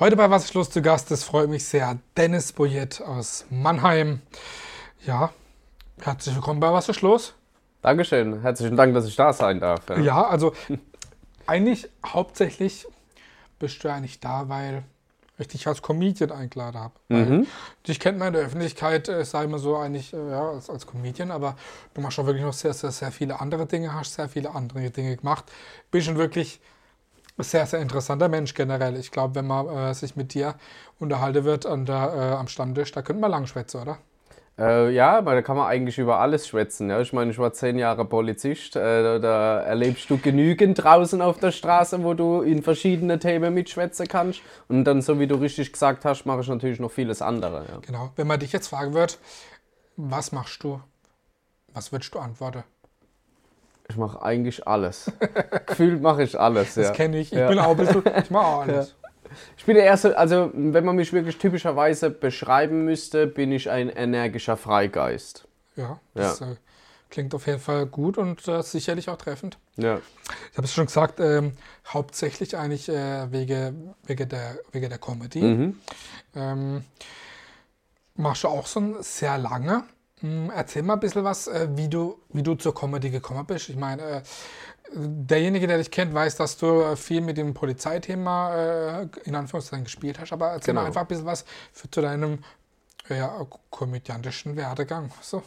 Heute 0.00 0.14
bei 0.14 0.30
Was 0.30 0.44
ist 0.44 0.54
los 0.54 0.70
zu 0.70 0.80
Gast, 0.80 1.10
das 1.10 1.24
freut 1.24 1.50
mich 1.50 1.64
sehr, 1.64 1.98
Dennis 2.16 2.52
Boyett 2.52 3.00
aus 3.00 3.46
Mannheim. 3.50 4.22
Ja, 5.04 5.32
herzlich 6.00 6.36
willkommen 6.36 6.60
bei 6.60 6.72
Was 6.72 6.88
ist 6.88 7.02
los? 7.02 7.34
Dankeschön, 7.82 8.40
herzlichen 8.42 8.76
Dank, 8.76 8.94
dass 8.94 9.06
ich 9.06 9.16
da 9.16 9.32
sein 9.32 9.58
darf. 9.58 9.88
Ja, 9.88 9.98
ja 9.98 10.28
also 10.28 10.52
eigentlich 11.48 11.88
hauptsächlich 12.06 12.86
bist 13.58 13.82
du 13.82 13.92
eigentlich 13.92 14.20
da, 14.20 14.48
weil 14.48 14.84
ich 15.36 15.48
dich 15.48 15.66
als 15.66 15.82
Comedian 15.82 16.30
eingeladen 16.30 16.78
habe. 16.78 16.94
Mhm. 17.08 17.48
Dich 17.88 17.98
kennt 17.98 18.18
man 18.18 18.28
in 18.28 18.34
der 18.34 18.42
Öffentlichkeit, 18.44 19.08
äh, 19.08 19.24
sei 19.24 19.48
mal 19.48 19.58
so 19.58 19.76
eigentlich 19.76 20.12
äh, 20.12 20.30
ja, 20.30 20.50
als, 20.50 20.70
als 20.70 20.86
Comedian, 20.86 21.32
aber 21.32 21.56
du 21.94 22.02
machst 22.02 22.14
schon 22.14 22.26
wirklich 22.26 22.44
noch 22.44 22.52
sehr, 22.52 22.72
sehr, 22.72 22.92
sehr 22.92 23.10
viele 23.10 23.40
andere 23.40 23.66
Dinge, 23.66 23.92
hast 23.92 24.14
sehr 24.14 24.28
viele 24.28 24.54
andere 24.54 24.90
Dinge 24.90 25.16
gemacht. 25.16 25.46
Bist 25.90 26.06
schon 26.06 26.18
wirklich 26.18 26.60
sehr, 27.44 27.66
sehr 27.66 27.80
interessanter 27.80 28.28
Mensch 28.28 28.54
generell. 28.54 28.96
Ich 28.96 29.10
glaube, 29.10 29.36
wenn 29.36 29.46
man 29.46 29.68
äh, 29.68 29.94
sich 29.94 30.16
mit 30.16 30.34
dir 30.34 30.54
unterhalten 30.98 31.44
wird 31.44 31.66
an 31.66 31.86
der, 31.86 32.12
äh, 32.14 32.34
am 32.36 32.48
Stammtisch, 32.48 32.92
da 32.92 33.02
könnte 33.02 33.20
man 33.20 33.30
lang 33.30 33.46
schwätzen, 33.46 33.82
oder? 33.82 33.98
Äh, 34.58 34.90
ja, 34.90 35.22
da 35.22 35.40
kann 35.40 35.56
man 35.56 35.68
eigentlich 35.68 35.98
über 35.98 36.18
alles 36.18 36.48
schwätzen. 36.48 36.90
Ja? 36.90 37.00
Ich 37.00 37.12
meine, 37.12 37.30
ich 37.30 37.38
war 37.38 37.52
zehn 37.52 37.78
Jahre 37.78 38.04
Polizist. 38.04 38.74
Äh, 38.74 39.02
da, 39.02 39.18
da, 39.20 39.60
erlebst 39.60 40.10
du 40.10 40.18
genügend 40.18 40.82
draußen 40.82 41.22
auf 41.22 41.38
der 41.38 41.52
Straße, 41.52 42.02
wo 42.02 42.14
du 42.14 42.42
in 42.42 42.62
verschiedene 42.62 43.20
Themen 43.20 43.54
mitschwätzen 43.54 44.08
kannst. 44.08 44.40
Und 44.66 44.84
dann, 44.84 45.00
so 45.00 45.20
wie 45.20 45.28
du 45.28 45.36
richtig 45.36 45.72
gesagt 45.72 46.04
hast, 46.04 46.26
mache 46.26 46.40
ich 46.40 46.48
natürlich 46.48 46.80
noch 46.80 46.90
vieles 46.90 47.22
andere. 47.22 47.66
Ja. 47.68 47.78
Genau. 47.86 48.10
Wenn 48.16 48.26
man 48.26 48.40
dich 48.40 48.52
jetzt 48.52 48.66
fragen 48.66 48.94
wird, 48.94 49.18
was 49.96 50.32
machst 50.32 50.64
du? 50.64 50.80
Was 51.72 51.92
würdest 51.92 52.12
du 52.14 52.18
antworten? 52.18 52.64
Ich 53.88 53.96
mache 53.96 54.22
eigentlich 54.22 54.66
alles. 54.66 55.10
Gefühlt 55.66 56.02
mache 56.02 56.22
ich 56.22 56.38
alles. 56.38 56.74
Das 56.74 56.92
kenne 56.92 57.18
ich. 57.18 57.32
Ich 57.32 57.38
ja. 57.38 57.48
bin 57.48 57.58
auch 57.58 57.70
ein 57.70 57.76
bisschen, 57.76 58.02
ich 58.22 58.30
mache 58.30 58.46
auch 58.46 58.60
alles. 58.62 58.94
Ich 59.56 59.64
bin 59.64 59.74
der 59.74 59.84
erste, 59.84 60.16
also 60.16 60.50
wenn 60.54 60.84
man 60.84 60.96
mich 60.96 61.12
wirklich 61.12 61.38
typischerweise 61.38 62.10
beschreiben 62.10 62.84
müsste, 62.84 63.26
bin 63.26 63.52
ich 63.52 63.70
ein 63.70 63.88
energischer 63.88 64.56
Freigeist. 64.56 65.46
Ja, 65.76 66.00
das 66.14 66.40
ja. 66.40 66.52
Äh, 66.52 66.56
klingt 67.10 67.34
auf 67.34 67.46
jeden 67.46 67.60
Fall 67.60 67.86
gut 67.86 68.18
und 68.18 68.46
äh, 68.48 68.62
sicherlich 68.62 69.08
auch 69.08 69.16
treffend. 69.16 69.58
Ja. 69.76 70.00
Ich 70.50 70.56
habe 70.56 70.66
es 70.66 70.72
schon 70.72 70.86
gesagt, 70.86 71.20
ähm, 71.20 71.52
hauptsächlich 71.86 72.56
eigentlich 72.56 72.88
äh, 72.88 73.30
wegen, 73.30 73.94
wegen, 74.04 74.28
der, 74.28 74.58
wegen 74.72 74.88
der 74.88 74.98
Comedy. 74.98 75.42
Mhm. 75.42 75.80
Ähm, 76.34 76.84
machst 78.14 78.44
du 78.44 78.48
auch 78.48 78.66
schon 78.66 79.02
sehr 79.02 79.38
lange. 79.38 79.84
Hm, 80.20 80.50
erzähl 80.54 80.82
mal 80.82 80.94
ein 80.94 81.00
bisschen 81.00 81.24
was, 81.24 81.46
äh, 81.46 81.68
wie 81.74 81.88
du, 81.88 82.18
wie 82.30 82.42
du 82.42 82.54
zur 82.54 82.74
Comedy 82.74 83.10
gekommen 83.10 83.44
bist. 83.46 83.68
Ich 83.68 83.76
meine, 83.76 84.02
äh, 84.02 84.22
derjenige, 84.94 85.66
der 85.66 85.78
dich 85.78 85.90
kennt, 85.90 86.14
weiß, 86.14 86.36
dass 86.36 86.56
du 86.56 86.82
äh, 86.82 86.96
viel 86.96 87.20
mit 87.20 87.36
dem 87.36 87.54
Polizeithema 87.54 89.02
in 89.24 89.34
Anführungszeichen 89.34 89.84
gespielt 89.84 90.18
hast. 90.18 90.32
Aber 90.32 90.48
erzähl 90.48 90.72
genau. 90.72 90.82
mal 90.82 90.86
einfach 90.88 91.02
ein 91.02 91.06
bisschen 91.06 91.26
was 91.26 91.44
für, 91.72 91.90
zu 91.90 92.00
deinem 92.00 92.38
ja, 93.08 93.46
komödiantischen 93.70 94.56
Werdegang. 94.56 95.10
So. 95.20 95.42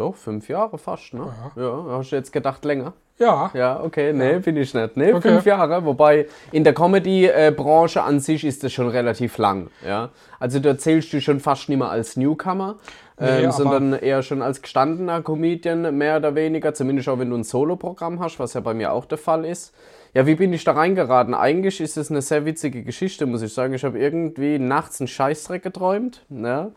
Doch, 0.03 0.15
fünf 0.15 0.49
Jahre 0.49 0.77
fast, 0.77 1.13
ne? 1.13 1.33
Ja. 1.55 1.63
ja. 1.63 1.85
Hast 1.97 2.11
du 2.11 2.17
jetzt 2.17 2.33
gedacht 2.33 2.65
länger? 2.65 2.91
Ja. 3.19 3.51
Ja, 3.53 3.81
okay, 3.81 4.11
nee, 4.11 4.37
bin 4.39 4.57
ich 4.57 4.73
nicht. 4.73 4.97
Nee, 4.97 5.13
okay. 5.13 5.29
fünf 5.29 5.45
Jahre. 5.45 5.85
Wobei 5.85 6.27
in 6.51 6.65
der 6.65 6.73
Comedy-Branche 6.73 8.01
an 8.01 8.19
sich 8.19 8.43
ist 8.43 8.65
das 8.65 8.73
schon 8.73 8.89
relativ 8.89 9.37
lang. 9.37 9.69
Ja? 9.87 10.09
Also 10.41 10.59
da 10.59 10.77
zählst 10.77 11.13
du 11.13 11.21
schon 11.21 11.39
fast 11.39 11.69
nicht 11.69 11.77
mehr 11.77 11.89
als 11.89 12.17
Newcomer, 12.17 12.75
nee, 13.17 13.44
ähm, 13.44 13.51
sondern 13.53 13.94
eher 13.94 14.23
schon 14.23 14.41
als 14.41 14.61
gestandener 14.61 15.22
Comedian, 15.22 15.97
mehr 15.97 16.17
oder 16.17 16.35
weniger. 16.35 16.73
Zumindest 16.73 17.07
auch 17.07 17.17
wenn 17.17 17.29
du 17.29 17.38
ein 17.38 17.45
Solo-Programm 17.45 18.19
hast, 18.19 18.39
was 18.39 18.55
ja 18.55 18.59
bei 18.59 18.73
mir 18.73 18.91
auch 18.91 19.05
der 19.05 19.17
Fall 19.17 19.45
ist. 19.45 19.73
Ja, 20.13 20.28
wie 20.28 20.35
bin 20.35 20.51
ich 20.51 20.66
da 20.66 20.73
reingeraten? 20.73 21.33
Eigentlich 21.33 21.79
ist 21.79 21.95
es 21.95 22.11
eine 22.11 22.22
sehr 22.22 22.45
witzige 22.45 22.83
Geschichte, 22.83 23.25
muss 23.25 23.41
ich 23.41 23.53
sagen. 23.53 23.73
Ich 23.73 23.85
habe 23.85 23.97
irgendwie 23.97 24.59
nachts 24.59 24.99
einen 24.99 25.07
Scheißdreck 25.07 25.63
geträumt. 25.63 26.25
Ja? 26.29 26.72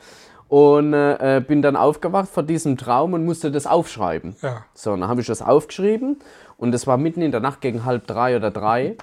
Und 0.49 0.93
äh, 0.93 1.43
bin 1.47 1.63
dann 1.63 1.77
aufgewacht 1.77 2.29
vor 2.29 2.43
diesem 2.43 2.77
Traum 2.77 3.13
und 3.13 3.25
musste 3.25 3.51
das 3.51 3.67
aufschreiben. 3.67 4.37
Ja. 4.43 4.65
So, 4.75 4.91
dann 4.91 5.09
habe 5.09 5.21
ich 5.21 5.27
das 5.27 5.43
aufgeschrieben 5.43 6.19
und 6.57 6.73
das 6.73 6.87
war 6.87 6.97
mitten 6.97 7.23
in 7.23 7.33
der 7.33 7.41
Nacht 7.41 7.61
gegen 7.61 7.85
halb 7.85 8.07
drei 8.07 8.37
oder 8.37 8.51
drei 8.51 8.97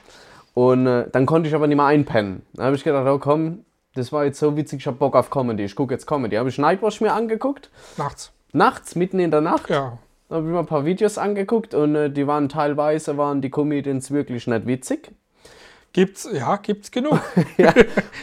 und 0.54 0.88
äh, 0.88 1.08
dann 1.12 1.26
konnte 1.26 1.50
ich 1.50 1.56
aber 1.56 1.68
nicht 1.68 1.78
mehr 1.78 1.86
einpennen. 1.86 2.44
Dann 2.54 2.68
habe 2.68 2.76
ich 2.76 2.84
gedacht, 2.84 3.08
oh 3.08 3.20
komm, 3.20 3.66
das 3.96 4.12
war 4.12 4.26
jetzt 4.26 4.40
so 4.40 4.56
witzig, 4.58 4.80
ich 4.80 4.88
habe 4.88 4.98
Bock 4.98 5.16
auf 5.16 5.30
Comedy, 5.30 5.64
ich 5.64 5.76
gucke 5.76 5.94
jetzt 5.94 6.08
Comedy. 6.08 6.36
Habe 6.36 6.50
ich 6.50 6.58
Nightwatch 6.58 7.02
mir 7.02 7.14
angeguckt. 7.14 7.70
Nachts. 7.98 8.32
Nachts, 8.52 8.96
mitten 8.96 9.20
in 9.20 9.32
der 9.32 9.42
Nacht. 9.42 9.70
Ja. 9.70 9.98
Dann 10.30 10.38
habe 10.38 10.48
ich 10.48 10.54
mir 10.54 10.60
ein 10.60 10.66
paar 10.66 10.86
Videos 10.86 11.18
angeguckt 11.18 11.74
und 11.74 11.96
äh, 11.96 12.10
die 12.10 12.26
waren 12.28 12.50
teilweise, 12.50 13.18
waren 13.18 13.42
die 13.42 13.50
Comedians 13.50 14.12
wirklich 14.12 14.48
nicht 14.48 14.66
witzig. 14.66 15.12
Gibt's, 15.92 16.28
ja, 16.32 16.56
gibt's 16.56 16.90
genug. 16.90 17.20
ja. 17.58 17.72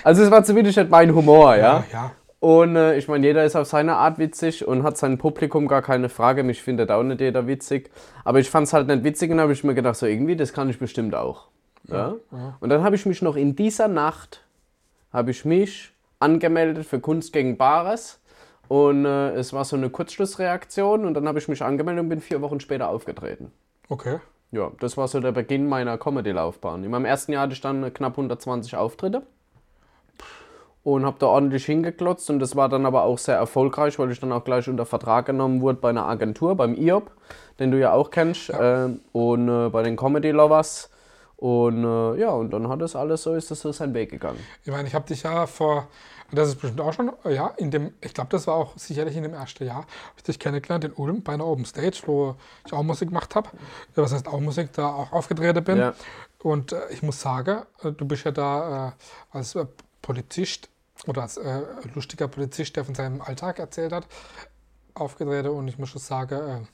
Also 0.03 0.23
es 0.23 0.31
war 0.31 0.43
zumindest 0.43 0.77
nicht 0.77 0.91
mein 0.91 1.15
Humor, 1.15 1.55
ja. 1.55 1.63
Ja, 1.63 1.85
ja. 1.93 2.13
Und 2.41 2.75
äh, 2.75 2.97
ich 2.97 3.07
meine, 3.07 3.27
jeder 3.27 3.45
ist 3.45 3.55
auf 3.55 3.69
seine 3.69 3.97
Art 3.97 4.19
witzig 4.19 4.67
und 4.67 4.83
hat 4.83 4.97
sein 4.97 5.19
Publikum 5.19 5.69
gar 5.69 5.83
keine 5.83 6.09
Frage. 6.09 6.43
Mich 6.43 6.63
findet 6.63 6.91
auch 6.91 7.03
nicht 7.03 7.21
jeder 7.21 7.47
witzig. 7.47 7.91
Aber 8.25 8.41
ich 8.41 8.49
fand 8.49 8.67
es 8.67 8.73
halt 8.73 8.89
nicht 8.89 9.05
witzig 9.05 9.31
und 9.31 9.41
habe 9.41 9.53
ich 9.53 9.63
mir 9.63 9.75
gedacht, 9.75 9.97
so 9.97 10.07
irgendwie, 10.07 10.37
das 10.37 10.55
kann 10.55 10.71
ich 10.71 10.79
bestimmt 10.79 11.15
auch. 11.15 11.49
Ja? 11.85 12.15
ja. 12.33 12.57
Und 12.61 12.71
dann 12.71 12.83
habe 12.83 12.97
ich 12.97 13.05
mich 13.05 13.21
noch 13.21 13.37
in 13.37 13.57
dieser 13.57 13.89
Nacht, 13.89 14.43
habe 15.13 15.31
ich 15.31 15.45
mich 15.45 15.93
angemeldet 16.19 16.87
für 16.87 16.99
Kunst 16.99 17.35
gegen 17.35 17.59
Bares. 17.59 18.21
Und 18.69 19.05
äh, 19.05 19.33
es 19.33 19.53
war 19.53 19.67
so 19.67 19.77
eine 19.77 19.91
Kurzschlussreaktion 19.91 21.05
und 21.05 21.15
dann 21.15 21.29
habe 21.29 21.41
ich 21.41 21.49
mich 21.49 21.63
angemeldet 21.63 22.05
und 22.05 22.09
bin 22.09 22.21
vier 22.21 22.41
Wochen 22.41 22.61
später 22.61 22.89
aufgetreten. 22.89 23.53
Okay. 23.89 24.19
Ja, 24.51 24.73
das 24.81 24.97
war 24.97 25.09
so 25.09 25.21
der 25.21 25.33
Beginn 25.33 25.69
meiner 25.69 25.99
Comedy-Laufbahn. 25.99 26.85
In 26.85 26.91
meinem 26.91 27.05
ersten 27.05 27.33
Jahr 27.33 27.43
hatte 27.43 27.53
ich 27.53 27.61
dann 27.61 27.93
knapp 27.93 28.13
120 28.13 28.77
Auftritte 28.77 29.23
und 30.95 31.07
habe 31.07 31.17
da 31.19 31.27
ordentlich 31.27 31.65
hingeklotzt 31.67 32.31
und 32.31 32.39
das 32.39 32.57
war 32.57 32.69
dann 32.69 32.87
aber 32.87 33.05
auch 33.05 33.19
sehr 33.19 33.37
erfolgreich, 33.37 33.99
weil 33.99 34.11
ich 34.11 34.21
dann 34.21 34.33
auch 34.33 34.45
gleich 34.45 34.69
unter 34.69 34.87
Vertrag 34.87 35.27
genommen 35.27 35.61
wurde 35.61 35.79
bei 35.79 35.91
einer 35.91 36.07
Agentur, 36.07 36.57
beim 36.57 36.75
IOP, 36.75 37.11
den 37.59 37.71
du 37.71 37.79
ja 37.79 37.93
auch 37.93 38.11
kennst, 38.11 38.49
ja. 38.49 38.87
äh, 38.87 38.99
und 39.13 39.49
äh, 39.49 39.69
bei 39.69 39.83
den 39.83 39.97
Comedy 39.97 40.31
Lovers. 40.31 40.91
Und 41.37 41.85
äh, 41.85 42.21
ja, 42.21 42.31
und 42.31 42.51
dann 42.51 42.69
hat 42.69 42.83
das 42.83 42.95
alles 42.95 43.23
so, 43.23 43.35
ist 43.35 43.51
das 43.51 43.61
so 43.61 43.73
seinen 43.73 43.95
Weg 43.95 44.11
gegangen. 44.11 44.39
Ich 44.63 44.71
meine, 44.71 44.87
ich 44.87 44.95
habe 44.95 45.07
dich 45.07 45.23
ja 45.23 45.47
vor, 45.47 45.89
das 46.33 46.49
ist 46.49 46.57
bestimmt 46.57 46.83
auch 46.83 46.93
schon, 46.93 47.11
ja, 47.25 47.47
in 47.57 47.71
dem, 47.71 47.95
ich 48.03 48.13
glaube, 48.13 48.29
das 48.31 48.47
war 48.47 48.57
auch 48.57 48.77
sicherlich 48.77 49.17
in 49.17 49.23
dem 49.23 49.33
ersten 49.33 49.65
Jahr, 49.65 49.77
habe 49.77 49.87
ich 50.19 50.23
dich 50.23 50.39
kennengelernt 50.39 50.85
in 50.85 50.93
Ulm 50.93 51.23
bei 51.23 51.33
einer 51.33 51.47
Open 51.47 51.65
Stage, 51.65 52.03
wo 52.05 52.35
ich 52.67 52.73
auch 52.75 52.83
Musik 52.83 53.09
gemacht 53.09 53.35
habe. 53.35 53.49
Was 53.95 54.13
heißt 54.13 54.29
auch 54.29 54.41
Musik, 54.41 54.73
da 54.75 54.89
auch 54.89 55.13
aufgetreten 55.13 55.65
bin. 55.65 55.79
Ja. 55.79 55.95
Und 56.43 56.73
äh, 56.73 56.81
ich 56.91 57.03
muss 57.03 57.21
sagen, 57.21 57.63
äh, 57.83 57.93
du 57.93 58.05
bist 58.05 58.25
ja 58.25 58.33
da 58.33 58.89
äh, 58.89 59.37
als 59.37 59.57
Polizist 60.03 60.69
oder 61.07 61.23
als 61.23 61.37
äh, 61.37 61.63
lustiger 61.95 62.29
Polizist, 62.29 62.77
der 62.77 62.85
von 62.85 62.95
seinem 62.95 63.21
Alltag 63.21 63.59
erzählt 63.59 63.93
hat, 63.93 64.07
aufgetreten 64.95 65.49
und 65.49 65.69
ich 65.69 65.79
muss 65.79 65.91
schon 65.91 66.01
sagen, 66.01 66.63
äh, 66.63 66.67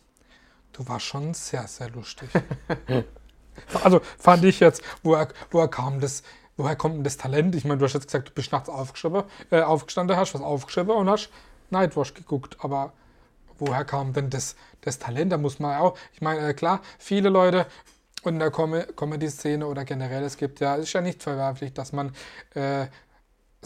du 0.73 0.89
warst 0.89 1.07
schon 1.07 1.35
sehr, 1.35 1.67
sehr 1.69 1.91
lustig. 1.91 2.29
also 3.85 4.01
fand 4.19 4.45
ich 4.45 4.61
jetzt, 4.61 4.83
woher, 5.03 5.29
woher 5.51 5.69
kam 5.69 6.01
das, 6.01 6.23
woher 6.57 6.77
kommt 6.77 6.97
denn 6.97 7.05
das 7.05 7.17
Talent? 7.17 7.55
Ich 7.55 7.65
meine, 7.65 7.79
du 7.79 7.85
hast 7.85 7.95
jetzt 7.95 8.07
gesagt, 8.07 8.29
du 8.29 8.33
bist 8.33 8.53
nachts 8.53 8.69
äh, 9.51 9.61
aufgestanden, 9.61 10.17
hast 10.17 10.35
was 10.35 10.43
aufgeschrieben 10.43 10.95
und 10.95 11.09
hast 11.09 11.31
Nightwash 11.71 12.15
geguckt, 12.15 12.57
aber 12.61 12.93
woher 13.59 13.85
kam 13.85 14.13
denn 14.13 14.31
das, 14.31 14.57
das 14.83 14.99
Talent? 14.99 15.33
Da 15.33 15.39
muss 15.39 15.59
man 15.59 15.79
auch, 15.79 15.97
ich 16.13 16.21
meine, 16.21 16.49
äh, 16.49 16.55
klar, 16.55 16.81
viele 16.99 17.29
Leute 17.29 17.67
in 18.25 18.39
der 18.39 18.51
Com 18.51 18.75
Comedy-Szene 18.97 19.67
oder 19.67 19.85
generell, 19.85 20.25
es 20.25 20.37
gibt 20.37 20.61
ja, 20.61 20.77
es 20.77 20.85
ist 20.85 20.93
ja 20.95 21.01
nicht 21.01 21.23
verwerflich, 21.23 21.73
dass 21.73 21.93
man 21.93 22.13
äh, 22.55 22.87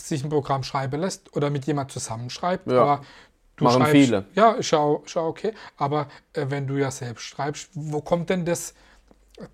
sich 0.01 0.25
ein 0.25 0.31
Programm 0.31 0.63
schreiben 0.63 1.01
lässt 1.01 1.35
oder 1.37 1.51
mit 1.51 1.67
jemand 1.67 1.91
zusammenschreibt. 1.93 2.71
Ja. 2.71 2.83
Aber 2.83 3.05
du 3.57 3.65
Machen 3.65 3.83
schreibst, 3.83 3.93
viele. 3.93 4.25
Ja, 4.35 4.53
ist 4.53 4.71
ja, 4.71 4.79
auch, 4.79 5.05
ist 5.05 5.15
ja 5.15 5.23
okay. 5.23 5.53
Aber 5.77 6.09
äh, 6.33 6.47
wenn 6.49 6.67
du 6.67 6.77
ja 6.77 6.91
selbst 6.91 7.25
schreibst, 7.25 7.71
wo 7.75 8.01
kommt 8.01 8.31
denn 8.31 8.45
das, 8.45 8.75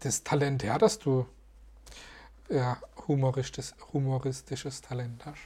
das 0.01 0.25
Talent 0.25 0.63
her, 0.63 0.79
dass 0.79 0.99
du 0.99 1.27
ja, 2.49 2.77
humoristisches, 3.09 3.75
humoristisches 3.93 4.81
Talent 4.81 5.25
hast? 5.25 5.41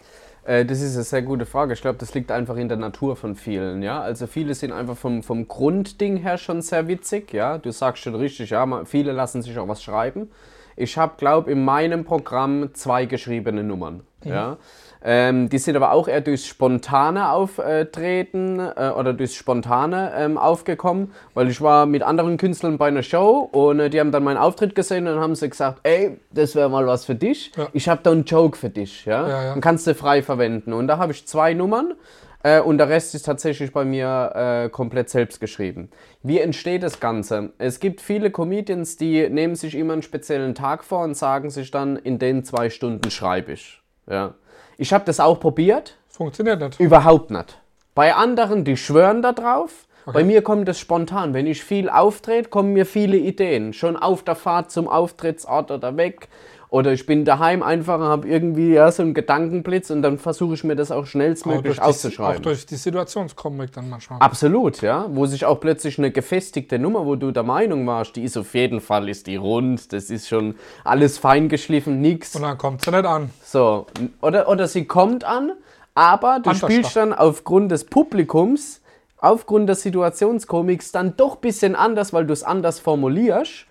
Äh, 0.45 0.65
das 0.65 0.81
ist 0.81 0.95
eine 0.95 1.05
sehr 1.05 1.23
gute 1.23 1.47
Frage. 1.47 1.73
Ich 1.73 1.81
glaube, 1.81 1.99
das 1.99 2.15
liegt 2.15 2.31
einfach 2.31 2.57
in 2.57 2.69
der 2.69 2.77
Natur 2.77 3.17
von 3.17 3.37
vielen. 3.37 3.83
Ja? 3.83 4.01
Also 4.01 4.27
viele 4.27 4.55
sind 4.55 4.73
einfach 4.73 4.97
vom, 4.97 5.23
vom 5.23 5.49
Grundding 5.49 6.19
her 6.19 6.39
schon 6.39 6.63
sehr 6.63 6.89
witzig. 6.89 7.33
Ja? 7.33 7.59
Du 7.59 7.71
sagst 7.73 8.03
schon 8.03 8.15
richtig, 8.15 8.51
ja, 8.51 8.85
viele 8.85 9.13
lassen 9.13 9.43
sich 9.43 9.59
auch 9.59 9.69
was 9.69 9.83
schreiben. 9.83 10.31
Ich 10.77 10.97
habe, 10.97 11.15
glaube 11.19 11.51
in 11.51 11.65
meinem 11.65 12.05
Programm 12.05 12.75
zwei 12.75 13.05
geschriebene 13.07 13.63
Nummern. 13.63 14.03
Mhm. 14.25 14.31
Ja? 14.31 14.57
Ähm, 15.03 15.49
die 15.49 15.59
sind 15.59 15.77
aber 15.77 15.93
auch 15.93 16.09
eher 16.09 16.21
durchs 16.21 16.47
spontane 16.47 17.31
Auftreten 17.31 18.59
äh, 18.59 18.91
oder 18.91 19.15
durchs 19.15 19.35
spontane 19.35 20.13
ähm, 20.17 20.37
aufgekommen, 20.37 21.13
weil 21.33 21.49
ich 21.49 21.61
war 21.63 21.87
mit 21.87 22.03
anderen 22.03 22.37
Künstlern 22.37 22.77
bei 22.77 22.89
einer 22.89 23.03
Show 23.03 23.49
und 23.53 23.81
äh, 23.81 23.89
die 23.89 23.99
haben 23.99 24.13
dann 24.13 24.25
meinen 24.25 24.37
Auftritt 24.37 24.75
gesehen 24.75 25.09
und 25.09 25.19
haben 25.19 25.35
sie 25.35 25.49
gesagt, 25.49 25.81
ey, 25.85 26.19
das 26.33 26.55
wäre 26.55 26.69
mal 26.69 26.87
was 26.87 27.07
für 27.07 27.15
dich. 27.15 27.53
Ja. 27.57 27.69
Ich 27.73 27.89
habe 27.89 28.03
da 28.03 28.11
einen 28.11 28.25
Joke 28.25 28.59
für 28.59 28.69
dich, 28.69 29.07
ja, 29.07 29.27
ja, 29.27 29.45
ja. 29.45 29.53
und 29.55 29.63
kannst 29.63 29.87
du 29.87 29.95
frei 29.95 30.23
verwenden. 30.23 30.75
Und 30.75 30.87
da 30.87 30.99
habe 30.99 31.13
ich 31.13 31.27
zwei 31.27 31.55
Nummern. 31.55 31.95
Äh, 32.43 32.61
und 32.61 32.79
der 32.79 32.89
Rest 32.89 33.15
ist 33.15 33.25
tatsächlich 33.25 33.73
bei 33.73 33.85
mir 33.85 34.33
äh, 34.35 34.69
komplett 34.71 35.11
selbst 35.11 35.41
geschrieben. 35.41 35.91
Wie 36.23 36.39
entsteht 36.39 36.83
das 36.83 37.01
Ganze? 37.01 37.53
Es 37.59 37.81
gibt 37.81 38.01
viele 38.01 38.31
Comedians, 38.31 38.97
die 38.97 39.29
nehmen 39.29 39.55
sich 39.55 39.75
immer 39.75 39.93
einen 39.93 40.03
speziellen 40.03 40.55
Tag 40.55 40.85
vor 40.85 41.05
und 41.05 41.17
sagen 41.17 41.51
sich 41.51 41.71
dann, 41.71 41.97
in 41.97 42.19
den 42.19 42.45
zwei 42.45 42.71
Stunden 42.71 43.11
schreibe 43.11 43.53
ich. 43.53 43.83
Ja. 44.09 44.35
Ich 44.81 44.95
habe 44.95 45.05
das 45.05 45.21
auch 45.21 45.39
probiert. 45.39 45.99
Funktioniert 46.09 46.59
nicht. 46.59 46.81
Überhaupt 46.81 47.31
nicht. 47.31 47.61
Bei 47.95 48.15
anderen, 48.15 48.65
die 48.65 48.79
schwören 48.79 49.21
da 49.21 49.33
drauf. 49.33 49.87
Okay. 50.07 50.15
Bei 50.15 50.25
mir 50.25 50.41
kommt 50.41 50.71
es 50.71 50.79
spontan. 50.79 51.35
Wenn 51.35 51.47
ich 51.47 51.63
viel 51.63 51.91
auftrete, 51.91 52.49
kommen 52.49 52.73
mir 52.73 52.87
viele 52.87 53.19
Ideen. 53.19 53.75
Schon 53.75 53.99
auf 53.99 54.23
der 54.23 54.37
Fahrt 54.37 54.71
zum 54.71 54.89
Auftrittsort 54.89 55.71
oder 55.71 55.99
weg. 55.99 56.29
Oder 56.71 56.93
ich 56.93 57.05
bin 57.05 57.25
daheim 57.25 57.65
einfach 57.65 57.99
und 57.99 58.05
habe 58.05 58.29
irgendwie 58.29 58.75
ja, 58.75 58.93
so 58.93 59.03
einen 59.03 59.13
Gedankenblitz 59.13 59.91
und 59.91 60.03
dann 60.03 60.19
versuche 60.19 60.55
ich 60.55 60.63
mir 60.63 60.77
das 60.77 60.93
auch 60.93 61.05
schnellstmöglich 61.05 61.83
auch 61.83 61.89
aufzuschreiben. 61.89 62.35
Die, 62.35 62.39
auch 62.39 62.43
durch 62.43 62.65
die 62.65 62.77
Situationskomik 62.77 63.73
dann 63.73 63.91
manchmal. 63.91 64.21
Absolut, 64.21 64.81
ja. 64.81 65.07
Wo 65.11 65.27
sich 65.27 65.45
auch 65.45 65.59
plötzlich 65.59 65.99
eine 65.99 66.13
gefestigte 66.13 66.79
Nummer, 66.79 67.05
wo 67.07 67.17
du 67.17 67.33
der 67.33 67.43
Meinung 67.43 67.85
warst, 67.89 68.15
die 68.15 68.23
ist 68.23 68.37
auf 68.37 68.55
jeden 68.55 68.81
Fall, 68.81 69.09
ist 69.09 69.27
die 69.27 69.35
rund, 69.35 69.93
das 69.93 70.11
ist 70.11 70.29
schon 70.29 70.55
alles 70.85 71.19
fein 71.19 71.49
geschliffen, 71.49 72.01
nix. 72.01 72.37
Und 72.37 72.43
dann 72.43 72.57
kommt 72.57 72.85
sie 72.85 72.93
nicht 72.93 73.05
an. 73.05 73.31
So, 73.43 73.87
oder, 74.23 74.49
oder 74.49 74.69
sie 74.69 74.85
kommt 74.85 75.25
an, 75.25 75.55
aber 75.97 76.39
du 76.39 76.51
Anders 76.51 76.59
spielst 76.59 76.95
dann 76.95 77.13
aufgrund 77.13 77.73
des 77.73 77.83
Publikums, 77.85 78.81
aufgrund 79.19 79.69
der 79.69 79.75
Situationskomiks 79.75 80.93
dann 80.93 81.17
doch 81.17 81.35
ein 81.35 81.41
bisschen 81.41 81.75
anders, 81.75 82.13
weil 82.13 82.27
du 82.27 82.33
es 82.33 82.45
anders 82.45 82.79
formulierst 82.79 83.67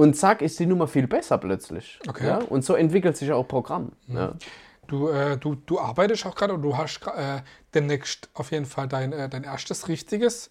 und 0.00 0.14
zack, 0.14 0.40
ist 0.40 0.58
die 0.58 0.66
Nummer 0.66 0.88
viel 0.88 1.06
besser 1.06 1.38
plötzlich. 1.38 1.98
Okay. 2.08 2.26
Ja? 2.26 2.38
Und 2.38 2.64
so 2.64 2.74
entwickelt 2.74 3.16
sich 3.16 3.30
auch 3.32 3.46
Programm. 3.46 3.92
Mhm. 4.06 4.16
Ja. 4.16 4.32
Du, 4.86 5.08
äh, 5.08 5.36
du, 5.36 5.54
du 5.54 5.78
arbeitest 5.78 6.26
auch 6.26 6.34
gerade 6.34 6.54
und 6.54 6.62
du 6.62 6.76
hast 6.76 7.00
äh, 7.06 7.42
demnächst 7.74 8.28
auf 8.34 8.50
jeden 8.50 8.66
Fall 8.66 8.88
dein, 8.88 9.12
äh, 9.12 9.28
dein 9.28 9.44
erstes 9.44 9.88
richtiges 9.88 10.50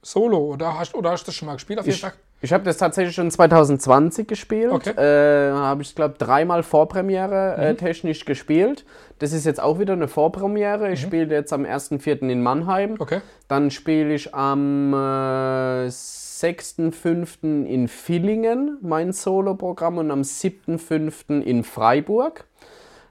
Solo, 0.00 0.38
oder 0.38 0.78
hast, 0.78 0.94
oder 0.94 1.10
hast 1.10 1.24
du 1.24 1.26
das 1.26 1.34
schon 1.34 1.46
mal 1.46 1.54
gespielt? 1.54 1.80
Auf 1.80 1.86
jeden 1.86 1.96
ich, 1.96 2.00
Fall? 2.00 2.12
Ich 2.40 2.52
habe 2.52 2.62
das 2.62 2.76
tatsächlich 2.76 3.16
schon 3.16 3.32
2020 3.32 4.28
gespielt. 4.28 4.70
Okay. 4.70 4.90
Äh, 4.90 5.52
habe 5.52 5.82
ich, 5.82 5.94
glaube 5.94 6.14
dreimal 6.16 6.62
Vorpremiere 6.62 7.56
äh, 7.58 7.72
mhm. 7.72 7.78
technisch 7.78 8.24
gespielt. 8.24 8.84
Das 9.18 9.32
ist 9.32 9.44
jetzt 9.44 9.60
auch 9.60 9.80
wieder 9.80 9.94
eine 9.94 10.06
Vorpremiere. 10.06 10.92
Ich 10.92 11.02
mhm. 11.02 11.06
spiele 11.08 11.34
jetzt 11.34 11.52
am 11.52 11.64
1.4. 11.64 12.28
in 12.28 12.42
Mannheim. 12.42 12.94
Okay. 13.00 13.22
Dann 13.48 13.72
spiele 13.72 14.14
ich 14.14 14.34
am 14.36 14.94
äh, 14.94 15.90
6.5. 16.40 17.64
in 17.64 17.88
Villingen 17.88 18.78
mein 18.80 19.12
Solo-Programm 19.12 19.98
und 19.98 20.10
am 20.10 20.22
7.5. 20.22 21.40
in 21.40 21.64
Freiburg. 21.64 22.44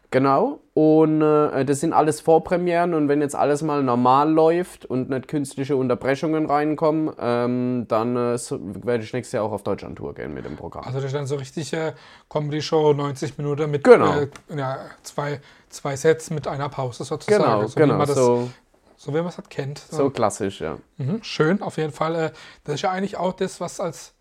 Genau. 0.10 0.62
Und 0.74 1.22
äh, 1.22 1.66
das 1.66 1.82
sind 1.82 1.92
alles 1.92 2.22
Vorpremieren 2.22 2.94
und 2.94 3.10
wenn 3.10 3.20
jetzt 3.20 3.36
alles 3.36 3.62
mal 3.62 3.84
normal 3.84 4.32
läuft 4.32 4.86
und 4.86 5.10
nicht 5.10 5.28
künstliche 5.28 5.76
Unterbrechungen 5.76 6.46
reinkommen, 6.46 7.12
ähm, 7.20 7.86
dann 7.90 8.16
äh, 8.16 8.38
so, 8.38 8.58
werde 8.62 9.04
ich 9.04 9.12
nächstes 9.12 9.34
Jahr 9.34 9.44
auch 9.44 9.52
auf 9.52 9.64
Deutschland-Tour 9.64 10.14
gehen 10.14 10.34
mit 10.34 10.46
dem 10.46 10.56
Programm. 10.56 10.86
Also 10.86 11.00
das 11.00 11.08
ist 11.08 11.16
dann 11.16 11.28
so 11.28 11.36
richtig 11.36 11.74
äh, 11.74 11.94
Comedy-Show, 12.30 12.94
90 12.94 13.38
Minuten 13.38 13.70
mit 13.70 13.84
genau. 13.84 14.22
äh, 14.22 14.28
ja, 14.56 14.78
zwei, 15.04 15.42
zwei 15.68 15.98
Sets 15.98 16.30
mit 16.30 16.48
einer 16.48 16.70
Pause 16.70 17.04
sozusagen. 17.04 17.44
Genau, 17.44 17.68
so 17.68 17.76
genau. 17.76 18.06
so, 18.06 18.50
so 18.98 19.14
wie 19.14 19.18
man 19.18 19.28
es 19.28 19.38
halt 19.38 19.50
kennt. 19.50 19.80
So. 19.80 20.10
klassisch, 20.10 20.60
ja. 20.60 20.80
Mhm, 20.98 21.24
schön, 21.24 21.62
auf 21.62 21.78
jeden 21.78 21.94
Fall. 21.94 22.16
Äh, 22.16 22.32
das 22.64 22.76
ist 22.76 22.82
ja 22.82 22.92
eigentlich 22.92 23.16
auch 23.18 23.34
das, 23.34 23.62
was 23.62 23.80
als, 23.80 24.14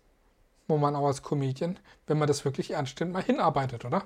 wo 0.67 0.77
man 0.77 0.95
auch 0.95 1.07
als 1.07 1.23
Comedian, 1.23 1.79
wenn 2.05 2.17
man 2.17 2.27
das 2.27 2.45
wirklich 2.45 2.71
ernst 2.71 2.99
nimmt, 2.99 3.11
mal 3.11 3.23
hinarbeitet, 3.23 3.83
oder? 3.83 4.03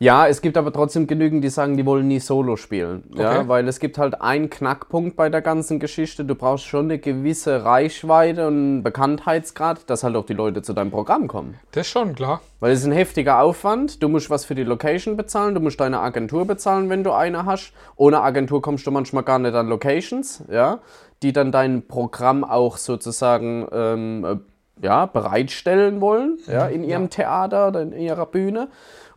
Ja, 0.00 0.28
es 0.28 0.42
gibt 0.42 0.56
aber 0.56 0.72
trotzdem 0.72 1.08
genügend, 1.08 1.42
die 1.42 1.48
sagen, 1.48 1.76
die 1.76 1.84
wollen 1.84 2.06
nie 2.06 2.20
Solo 2.20 2.54
spielen. 2.54 3.02
Okay. 3.10 3.22
Ja, 3.22 3.48
weil 3.48 3.66
es 3.66 3.80
gibt 3.80 3.98
halt 3.98 4.20
einen 4.20 4.48
Knackpunkt 4.48 5.16
bei 5.16 5.28
der 5.28 5.42
ganzen 5.42 5.80
Geschichte. 5.80 6.24
Du 6.24 6.36
brauchst 6.36 6.66
schon 6.66 6.84
eine 6.84 7.00
gewisse 7.00 7.64
Reichweite 7.64 8.46
und 8.46 8.84
Bekanntheitsgrad, 8.84 9.90
dass 9.90 10.04
halt 10.04 10.14
auch 10.14 10.24
die 10.24 10.34
Leute 10.34 10.62
zu 10.62 10.72
deinem 10.72 10.92
Programm 10.92 11.26
kommen. 11.26 11.56
Das 11.72 11.86
ist 11.86 11.90
schon, 11.90 12.14
klar. 12.14 12.40
Weil 12.60 12.72
es 12.72 12.80
ist 12.80 12.86
ein 12.86 12.92
heftiger 12.92 13.40
Aufwand. 13.40 14.00
Du 14.00 14.08
musst 14.08 14.30
was 14.30 14.44
für 14.44 14.54
die 14.54 14.62
Location 14.62 15.16
bezahlen, 15.16 15.56
du 15.56 15.60
musst 15.60 15.80
deine 15.80 15.98
Agentur 15.98 16.46
bezahlen, 16.46 16.88
wenn 16.90 17.02
du 17.02 17.10
eine 17.10 17.44
hast. 17.44 17.72
Ohne 17.96 18.20
Agentur 18.20 18.62
kommst 18.62 18.86
du 18.86 18.92
manchmal 18.92 19.24
gar 19.24 19.40
nicht 19.40 19.54
an 19.54 19.66
Locations, 19.66 20.44
ja, 20.48 20.78
die 21.24 21.32
dann 21.32 21.50
dein 21.50 21.88
Programm 21.88 22.44
auch 22.44 22.76
sozusagen 22.76 23.66
ähm, 23.72 24.42
ja, 24.80 25.06
bereitstellen 25.06 26.00
wollen, 26.00 26.38
ja, 26.46 26.68
in 26.68 26.84
ihrem 26.84 27.04
ja. 27.04 27.08
Theater 27.08 27.68
oder 27.68 27.82
in 27.82 27.92
ihrer 27.92 28.26
Bühne. 28.26 28.68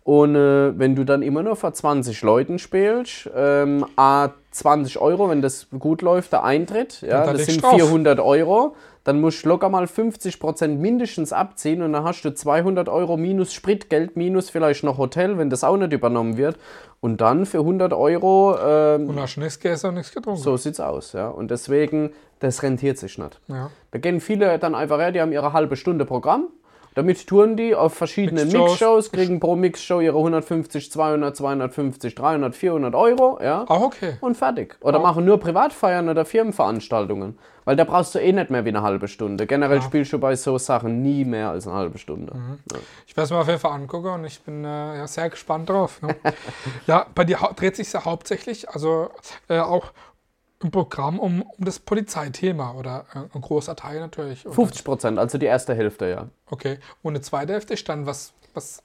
Und 0.03 0.35
äh, 0.35 0.77
wenn 0.77 0.95
du 0.95 1.03
dann 1.03 1.21
immer 1.21 1.43
nur 1.43 1.55
vor 1.55 1.73
20 1.73 2.21
Leuten 2.23 2.57
spielst, 2.57 3.29
ähm, 3.35 3.85
A 3.95 4.29
20 4.49 4.99
Euro, 4.99 5.29
wenn 5.29 5.41
das 5.41 5.67
gut 5.77 6.01
läuft, 6.01 6.33
der 6.33 6.43
Eintritt, 6.43 7.01
ja, 7.01 7.31
das 7.31 7.45
sind 7.45 7.65
400 7.65 8.17
drauf. 8.17 8.25
Euro, 8.25 8.75
dann 9.03 9.21
musst 9.21 9.45
du 9.45 9.49
locker 9.49 9.69
mal 9.69 9.85
50% 9.85 10.67
mindestens 10.77 11.33
abziehen 11.33 11.81
und 11.81 11.93
dann 11.93 12.03
hast 12.03 12.23
du 12.23 12.33
200 12.33 12.89
Euro 12.89 13.15
minus 13.15 13.53
Spritgeld, 13.53 14.17
minus 14.17 14.49
vielleicht 14.49 14.83
noch 14.83 14.97
Hotel, 14.97 15.37
wenn 15.37 15.49
das 15.49 15.63
auch 15.63 15.77
nicht 15.77 15.93
übernommen 15.93 16.37
wird. 16.37 16.57
Und 16.99 17.21
dann 17.21 17.47
für 17.47 17.59
100 17.59 17.93
Euro. 17.93 18.55
Ähm, 18.63 19.09
und 19.09 19.19
hast 19.19 19.37
nichts 19.37 19.59
gegessen 19.59 19.87
und 19.87 19.95
nichts 19.95 20.13
getrunken. 20.13 20.39
So 20.39 20.55
sieht's 20.57 20.79
aus, 20.79 21.13
ja. 21.13 21.29
Und 21.29 21.49
deswegen, 21.49 22.11
das 22.39 22.61
rentiert 22.61 22.99
sich 22.99 23.17
nicht. 23.17 23.39
Ja. 23.47 23.71
Da 23.89 23.99
gehen 23.99 24.19
viele 24.19 24.59
dann 24.59 24.75
einfach 24.75 24.99
her, 24.99 25.11
die 25.11 25.21
haben 25.21 25.31
ihre 25.31 25.53
halbe 25.53 25.75
Stunde 25.77 26.05
Programm 26.05 26.47
damit 26.93 27.25
touren 27.25 27.55
die 27.55 27.73
auf 27.73 27.93
verschiedenen 27.93 28.51
Mixshows, 28.51 29.11
kriegen 29.11 29.39
pro 29.39 29.55
Mixshow 29.55 30.01
ihre 30.01 30.17
150, 30.17 30.91
200, 30.91 31.35
250, 31.35 32.15
300, 32.15 32.55
400 32.55 32.95
Euro. 32.95 33.39
Ja? 33.41 33.65
Ah, 33.67 33.77
okay. 33.77 34.17
Und 34.19 34.35
fertig. 34.35 34.75
Oder 34.81 34.99
ah. 34.99 35.01
machen 35.01 35.25
nur 35.25 35.39
Privatfeiern 35.39 36.09
oder 36.09 36.25
Firmenveranstaltungen. 36.25 37.37
Weil 37.63 37.75
da 37.75 37.83
brauchst 37.83 38.15
du 38.15 38.19
eh 38.19 38.31
nicht 38.31 38.49
mehr 38.49 38.65
wie 38.65 38.69
eine 38.69 38.81
halbe 38.81 39.07
Stunde. 39.07 39.45
Generell 39.45 39.77
ja. 39.77 39.83
spielst 39.83 40.11
du 40.11 40.19
bei 40.19 40.35
so 40.35 40.57
Sachen 40.57 41.03
nie 41.03 41.25
mehr 41.25 41.51
als 41.51 41.67
eine 41.67 41.75
halbe 41.75 41.99
Stunde. 41.99 42.33
Mhm. 42.35 42.59
Ja. 42.71 42.79
Ich 43.05 43.15
werde 43.15 43.25
es 43.25 43.31
mir 43.31 43.37
auf 43.37 43.47
jeden 43.47 43.59
Fall 43.59 43.73
angucken 43.73 44.09
und 44.09 44.25
ich 44.25 44.41
bin 44.41 44.65
äh, 44.65 44.97
ja, 44.97 45.07
sehr 45.07 45.29
gespannt 45.29 45.69
drauf. 45.69 46.01
Ne? 46.01 46.15
ja, 46.87 47.05
bei 47.13 47.23
dir 47.23 47.37
dreht 47.55 47.75
sich 47.75 47.93
ja 47.93 48.03
hauptsächlich, 48.03 48.67
also 48.69 49.11
äh, 49.47 49.59
auch 49.59 49.91
im 50.61 50.71
Programm 50.71 51.19
um, 51.19 51.41
um 51.41 51.65
das 51.65 51.79
Polizeithema 51.79 52.73
oder 52.73 53.05
äh, 53.13 53.35
ein 53.35 53.41
großer 53.41 53.75
Teil 53.75 53.99
natürlich. 53.99 54.41
50 54.41 54.83
Prozent, 54.83 55.19
also 55.19 55.37
die 55.37 55.45
erste 55.45 55.73
Hälfte, 55.73 56.09
ja. 56.09 56.27
Okay. 56.49 56.79
Und 57.01 57.13
eine 57.13 57.21
zweite 57.21 57.53
Hälfte 57.53 57.73
ist 57.73 57.87
dann 57.89 58.05
was, 58.05 58.33
was 58.53 58.83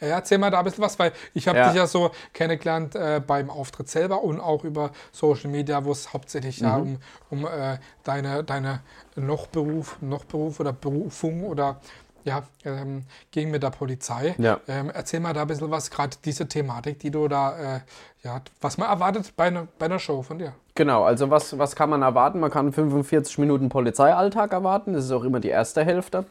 äh, 0.00 0.08
erzähl 0.08 0.38
mal 0.38 0.50
da 0.50 0.58
ein 0.58 0.64
bisschen 0.64 0.84
was, 0.84 0.98
weil 0.98 1.12
ich 1.34 1.48
habe 1.48 1.58
ja. 1.58 1.68
dich 1.68 1.76
ja 1.76 1.86
so 1.86 2.10
kennengelernt 2.32 2.94
äh, 2.94 3.20
beim 3.24 3.50
Auftritt 3.50 3.88
selber 3.88 4.22
und 4.22 4.40
auch 4.40 4.64
über 4.64 4.90
Social 5.12 5.50
Media, 5.50 5.84
wo 5.84 5.92
es 5.92 6.12
hauptsächlich 6.12 6.60
mhm. 6.60 6.66
ja 6.66 6.76
um, 6.76 6.98
um 7.30 7.46
äh, 7.46 7.78
deine, 8.02 8.44
deine 8.44 8.80
Nochberuf, 9.16 10.00
Nochberuf 10.00 10.60
oder 10.60 10.72
Berufung 10.72 11.44
oder 11.44 11.80
ja, 12.24 12.42
ähm, 12.64 13.04
gegen 13.30 13.50
mit 13.50 13.62
der 13.62 13.70
Polizei. 13.70 14.34
Ja. 14.38 14.58
Ähm, 14.66 14.90
erzähl 14.92 15.20
mal 15.20 15.34
da 15.34 15.42
ein 15.42 15.46
bisschen 15.46 15.70
was, 15.70 15.90
gerade 15.90 16.16
diese 16.24 16.48
Thematik, 16.48 16.98
die 16.98 17.10
du 17.10 17.28
da, 17.28 17.76
äh, 17.76 17.80
ja, 18.22 18.40
was 18.62 18.78
man 18.78 18.88
erwartet 18.88 19.34
bei, 19.36 19.50
ne, 19.50 19.68
bei 19.78 19.86
einer 19.86 19.98
Show 19.98 20.22
von 20.22 20.38
dir. 20.38 20.54
Genau, 20.76 21.04
also 21.04 21.30
was, 21.30 21.56
was 21.56 21.76
kann 21.76 21.88
man 21.88 22.02
erwarten? 22.02 22.40
Man 22.40 22.50
kann 22.50 22.72
45 22.72 23.38
Minuten 23.38 23.68
Polizeialltag 23.68 24.52
erwarten, 24.52 24.94
das 24.94 25.04
ist 25.04 25.12
auch 25.12 25.22
immer 25.22 25.38
die 25.38 25.48
erste 25.48 25.84
Hälfte. 25.84 26.24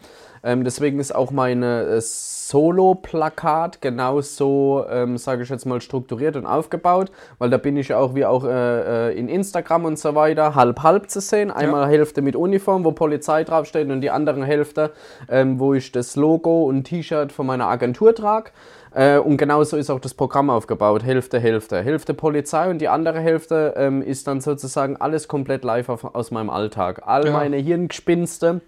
Ähm, 0.43 0.65
deswegen 0.65 0.99
ist 0.99 1.15
auch 1.15 1.31
meine 1.31 1.83
äh, 1.83 2.01
Solo-Plakat 2.01 3.79
genauso, 3.79 4.85
ähm, 4.89 5.17
sage 5.17 5.43
ich 5.43 5.49
jetzt 5.49 5.65
mal, 5.65 5.79
strukturiert 5.79 6.35
und 6.35 6.45
aufgebaut, 6.45 7.09
weil 7.37 7.49
da 7.49 7.57
bin 7.57 7.77
ich 7.77 7.87
ja 7.87 7.97
auch 7.97 8.15
wie 8.15 8.25
auch 8.25 8.43
äh, 8.43 9.11
äh, 9.11 9.17
in 9.17 9.29
Instagram 9.29 9.85
und 9.85 9.97
so 9.97 10.13
weiter 10.13 10.55
halb-halb 10.55 11.09
zu 11.09 11.21
sehen. 11.21 11.49
Einmal 11.49 11.83
ja. 11.83 11.87
Hälfte 11.87 12.21
mit 12.21 12.35
Uniform, 12.35 12.83
wo 12.83 12.91
Polizei 12.91 13.45
draufsteht 13.45 13.89
und 13.89 14.01
die 14.01 14.11
andere 14.11 14.43
Hälfte, 14.43 14.91
ähm, 15.29 15.57
wo 15.57 15.73
ich 15.73 15.93
das 15.93 16.17
Logo 16.17 16.63
und 16.63 16.83
T-Shirt 16.83 17.31
von 17.31 17.45
meiner 17.45 17.67
Agentur 17.67 18.13
trage. 18.13 18.51
Äh, 18.93 19.17
und 19.17 19.37
genauso 19.37 19.77
ist 19.77 19.89
auch 19.89 19.99
das 19.99 20.13
Programm 20.13 20.49
aufgebaut. 20.49 21.03
Hälfte, 21.03 21.39
Hälfte. 21.39 21.81
Hälfte 21.81 22.13
Polizei 22.13 22.69
und 22.69 22.79
die 22.79 22.87
andere 22.87 23.19
Hälfte 23.19 23.73
ähm, 23.75 24.01
ist 24.01 24.27
dann 24.27 24.41
sozusagen 24.41 24.97
alles 24.97 25.27
komplett 25.27 25.63
live 25.63 25.89
auf, 25.89 26.03
aus 26.15 26.31
meinem 26.31 26.49
Alltag. 26.49 27.01
All 27.05 27.25
ja. 27.25 27.31
meine 27.31 27.57
Hirngespinste 27.57 28.61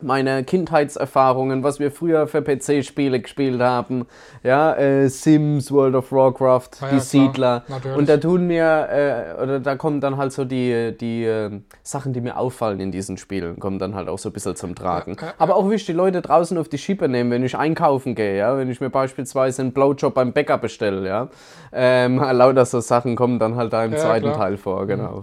meine 0.00 0.44
Kindheitserfahrungen, 0.44 1.62
was 1.62 1.80
wir 1.80 1.90
früher 1.90 2.26
für 2.26 2.42
PC-Spiele 2.42 3.20
gespielt 3.20 3.60
haben, 3.60 4.06
ja, 4.42 4.74
äh, 4.74 5.08
Sims, 5.08 5.72
World 5.72 5.94
of 5.94 6.12
Warcraft, 6.12 6.70
ja, 6.80 6.88
die 6.88 6.96
ja, 6.96 7.00
Siedler. 7.00 7.64
Und 7.96 8.08
da 8.08 8.16
tun 8.16 8.46
mir, 8.46 8.88
äh, 8.90 9.42
oder 9.42 9.60
da 9.60 9.76
kommen 9.76 10.00
dann 10.00 10.16
halt 10.16 10.32
so 10.32 10.44
die, 10.44 10.96
die 10.98 11.24
äh, 11.24 11.60
Sachen, 11.82 12.12
die 12.12 12.20
mir 12.20 12.36
auffallen 12.36 12.80
in 12.80 12.92
diesen 12.92 13.16
Spielen, 13.16 13.58
kommen 13.58 13.78
dann 13.78 13.94
halt 13.94 14.08
auch 14.08 14.18
so 14.18 14.28
ein 14.28 14.32
bisschen 14.32 14.56
zum 14.56 14.74
Tragen. 14.74 15.16
Ja, 15.20 15.34
Aber 15.38 15.56
auch 15.56 15.68
wie 15.70 15.74
ich 15.74 15.86
die 15.86 15.92
Leute 15.92 16.22
draußen 16.22 16.56
auf 16.58 16.68
die 16.68 16.78
Schippe 16.78 17.08
nehme, 17.08 17.30
wenn 17.30 17.44
ich 17.44 17.56
einkaufen 17.56 18.14
gehe, 18.14 18.38
ja, 18.38 18.56
wenn 18.56 18.70
ich 18.70 18.80
mir 18.80 18.90
beispielsweise 18.90 19.62
einen 19.62 19.72
Blowjob 19.72 20.14
beim 20.14 20.32
Bäcker 20.32 20.58
bestelle, 20.58 21.06
ja, 21.06 21.28
ähm, 21.72 22.18
lauter 22.32 22.64
so 22.64 22.80
Sachen 22.80 23.16
kommen 23.16 23.38
dann 23.38 23.56
halt 23.56 23.72
da 23.72 23.84
im 23.84 23.96
zweiten 23.96 24.26
klar. 24.26 24.36
Teil 24.36 24.56
vor, 24.56 24.86
genau. 24.86 25.18
Mhm. 25.18 25.22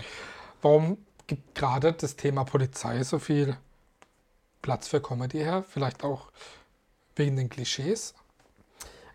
Warum 0.62 0.98
gibt 1.28 1.56
gerade 1.56 1.94
das 1.94 2.16
Thema 2.16 2.44
Polizei 2.44 3.04
so 3.04 3.20
viel 3.20 3.56
Platz 4.66 4.88
für 4.88 5.00
Comedy 5.00 5.38
her? 5.38 5.64
Vielleicht 5.70 6.04
auch 6.04 6.30
wegen 7.16 7.36
den 7.36 7.50
Klischees? 7.50 8.16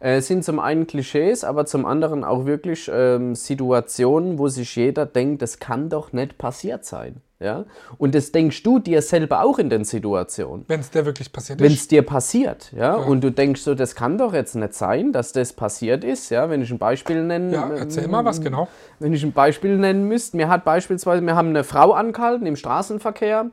äh, 0.00 0.20
sind 0.20 0.44
zum 0.44 0.58
einen 0.58 0.86
Klischees, 0.86 1.44
aber 1.44 1.66
zum 1.66 1.86
anderen 1.86 2.24
auch 2.24 2.46
wirklich 2.46 2.90
ähm, 2.92 3.34
Situationen, 3.34 4.38
wo 4.38 4.48
sich 4.48 4.74
jeder 4.74 5.06
denkt, 5.06 5.42
das 5.42 5.58
kann 5.58 5.88
doch 5.88 6.12
nicht 6.12 6.38
passiert 6.38 6.84
sein. 6.84 7.20
Ja? 7.38 7.64
Und 7.96 8.14
das 8.14 8.32
denkst 8.32 8.62
du 8.62 8.78
dir 8.78 9.00
selber 9.02 9.42
auch 9.42 9.58
in 9.58 9.70
den 9.70 9.84
Situationen. 9.84 10.64
Wenn 10.68 10.80
es 10.80 10.90
dir 10.90 11.06
wirklich 11.06 11.32
passiert 11.32 11.60
ist. 11.60 11.64
Wenn 11.64 11.72
es 11.72 11.88
dir 11.88 12.02
passiert, 12.02 12.72
ja? 12.72 12.78
ja? 12.78 12.94
Und 12.96 13.22
du 13.22 13.30
denkst 13.30 13.62
so, 13.62 13.74
das 13.74 13.94
kann 13.94 14.18
doch 14.18 14.34
jetzt 14.34 14.56
nicht 14.56 14.74
sein, 14.74 15.12
dass 15.12 15.32
das 15.32 15.52
passiert 15.52 16.02
ist, 16.02 16.30
ja? 16.30 16.50
Wenn 16.50 16.62
ich 16.62 16.70
ein 16.70 16.78
Beispiel 16.78 17.22
nennen. 17.22 17.52
Ja, 17.52 17.70
erzähl 17.70 18.08
mal 18.08 18.24
was 18.24 18.40
genau. 18.40 18.68
Wenn 18.98 19.12
ich 19.12 19.22
ein 19.22 19.32
Beispiel 19.32 19.76
nennen 19.76 20.04
müsste, 20.04 20.36
mir 20.36 20.48
hat 20.48 20.64
beispielsweise, 20.64 21.22
wir 21.22 21.34
haben 21.34 21.48
eine 21.48 21.64
Frau 21.64 21.92
angehalten 21.92 22.46
im 22.46 22.56
Straßenverkehr 22.56 23.50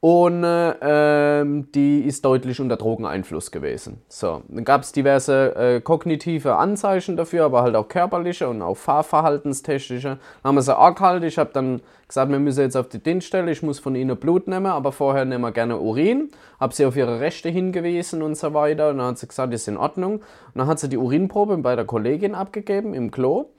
und 0.00 0.44
äh, 0.44 1.44
die 1.74 2.00
ist 2.00 2.24
deutlich 2.24 2.58
unter 2.58 2.78
Drogeneinfluss 2.78 3.50
gewesen. 3.50 4.00
So, 4.08 4.42
dann 4.48 4.64
gab 4.64 4.80
es 4.80 4.92
diverse 4.92 5.54
äh, 5.54 5.80
kognitive 5.82 6.56
Anzeichen 6.56 7.18
dafür, 7.18 7.44
aber 7.44 7.60
halt 7.60 7.76
auch 7.76 7.86
körperliche 7.86 8.48
und 8.48 8.62
auch 8.62 8.78
fahrverhaltenstechnische. 8.78 10.08
Dann 10.08 10.18
haben 10.42 10.54
wir 10.54 10.62
sie 10.62 10.74
angehalten. 10.74 11.28
Ich 11.28 11.36
habe 11.36 11.50
dann 11.52 11.82
gesagt, 12.08 12.32
wir 12.32 12.38
müssen 12.38 12.62
jetzt 12.62 12.76
auf 12.76 12.88
die 12.88 13.02
Dienststelle, 13.02 13.50
ich 13.50 13.62
muss 13.62 13.78
von 13.78 13.94
ihnen 13.94 14.16
Blut 14.16 14.48
nehmen, 14.48 14.66
aber 14.66 14.90
vorher 14.90 15.26
nehmen 15.26 15.42
wir 15.42 15.52
gerne 15.52 15.78
Urin. 15.78 16.30
Habe 16.58 16.74
sie 16.74 16.86
auf 16.86 16.96
ihre 16.96 17.20
Rechte 17.20 17.50
hingewiesen 17.50 18.22
und 18.22 18.36
so 18.36 18.54
weiter. 18.54 18.90
Und 18.90 18.98
dann 18.98 19.08
hat 19.08 19.18
sie 19.18 19.28
gesagt, 19.28 19.52
ist 19.52 19.68
in 19.68 19.76
Ordnung. 19.76 20.14
Und 20.14 20.22
dann 20.54 20.66
hat 20.66 20.78
sie 20.78 20.88
die 20.88 20.96
Urinprobe 20.96 21.58
bei 21.58 21.76
der 21.76 21.84
Kollegin 21.84 22.34
abgegeben 22.34 22.94
im 22.94 23.10
Klo. 23.10 23.50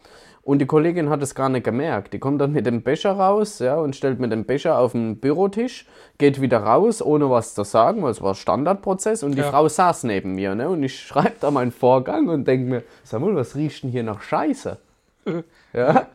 Und 0.44 0.60
die 0.60 0.66
Kollegin 0.66 1.10
hat 1.10 1.22
es 1.22 1.36
gar 1.36 1.50
nicht 1.50 1.64
gemerkt. 1.64 2.14
Die 2.14 2.20
kommt 2.20 2.42
dann 2.42 2.52
mit 2.52 2.66
dem 2.66 2.82
Becher 2.82 3.12
raus 3.12 3.60
ja, 3.60 3.76
und 3.76 3.96
stellt 3.96 4.20
mir 4.20 4.28
den 4.28 4.46
Becher 4.46 4.80
auf 4.80 4.94
den 4.94 5.20
Bürotisch, 5.20 5.86
geht 6.18 6.42
wieder 6.42 6.60
raus, 6.60 7.02
ohne 7.02 7.30
was 7.30 7.54
zu 7.54 7.64
sagen, 7.64 8.02
weil 8.02 8.12
es 8.12 8.22
war 8.22 8.34
Standardprozess. 8.34 9.22
Und 9.22 9.36
die 9.36 9.42
ja. 9.42 9.52
Frau 9.52 9.68
saß 9.68 10.04
neben 10.06 10.34
mir. 10.34 10.56
Ne? 10.56 10.70
Und 10.70 10.82
ich 10.82 11.00
schreibe 11.08 11.36
da 11.40 11.52
meinen 11.52 11.72
Vorgang 11.72 12.28
und 12.28 12.48
denke 12.48 12.70
mir, 12.70 12.84
sag 13.04 13.22
mal, 13.22 13.36
was 13.36 13.56
riecht 13.56 13.84
denn 13.84 13.92
hier 13.92 14.04
nach 14.04 14.22
Scheiße? 14.22 14.78
ja. 15.74 16.08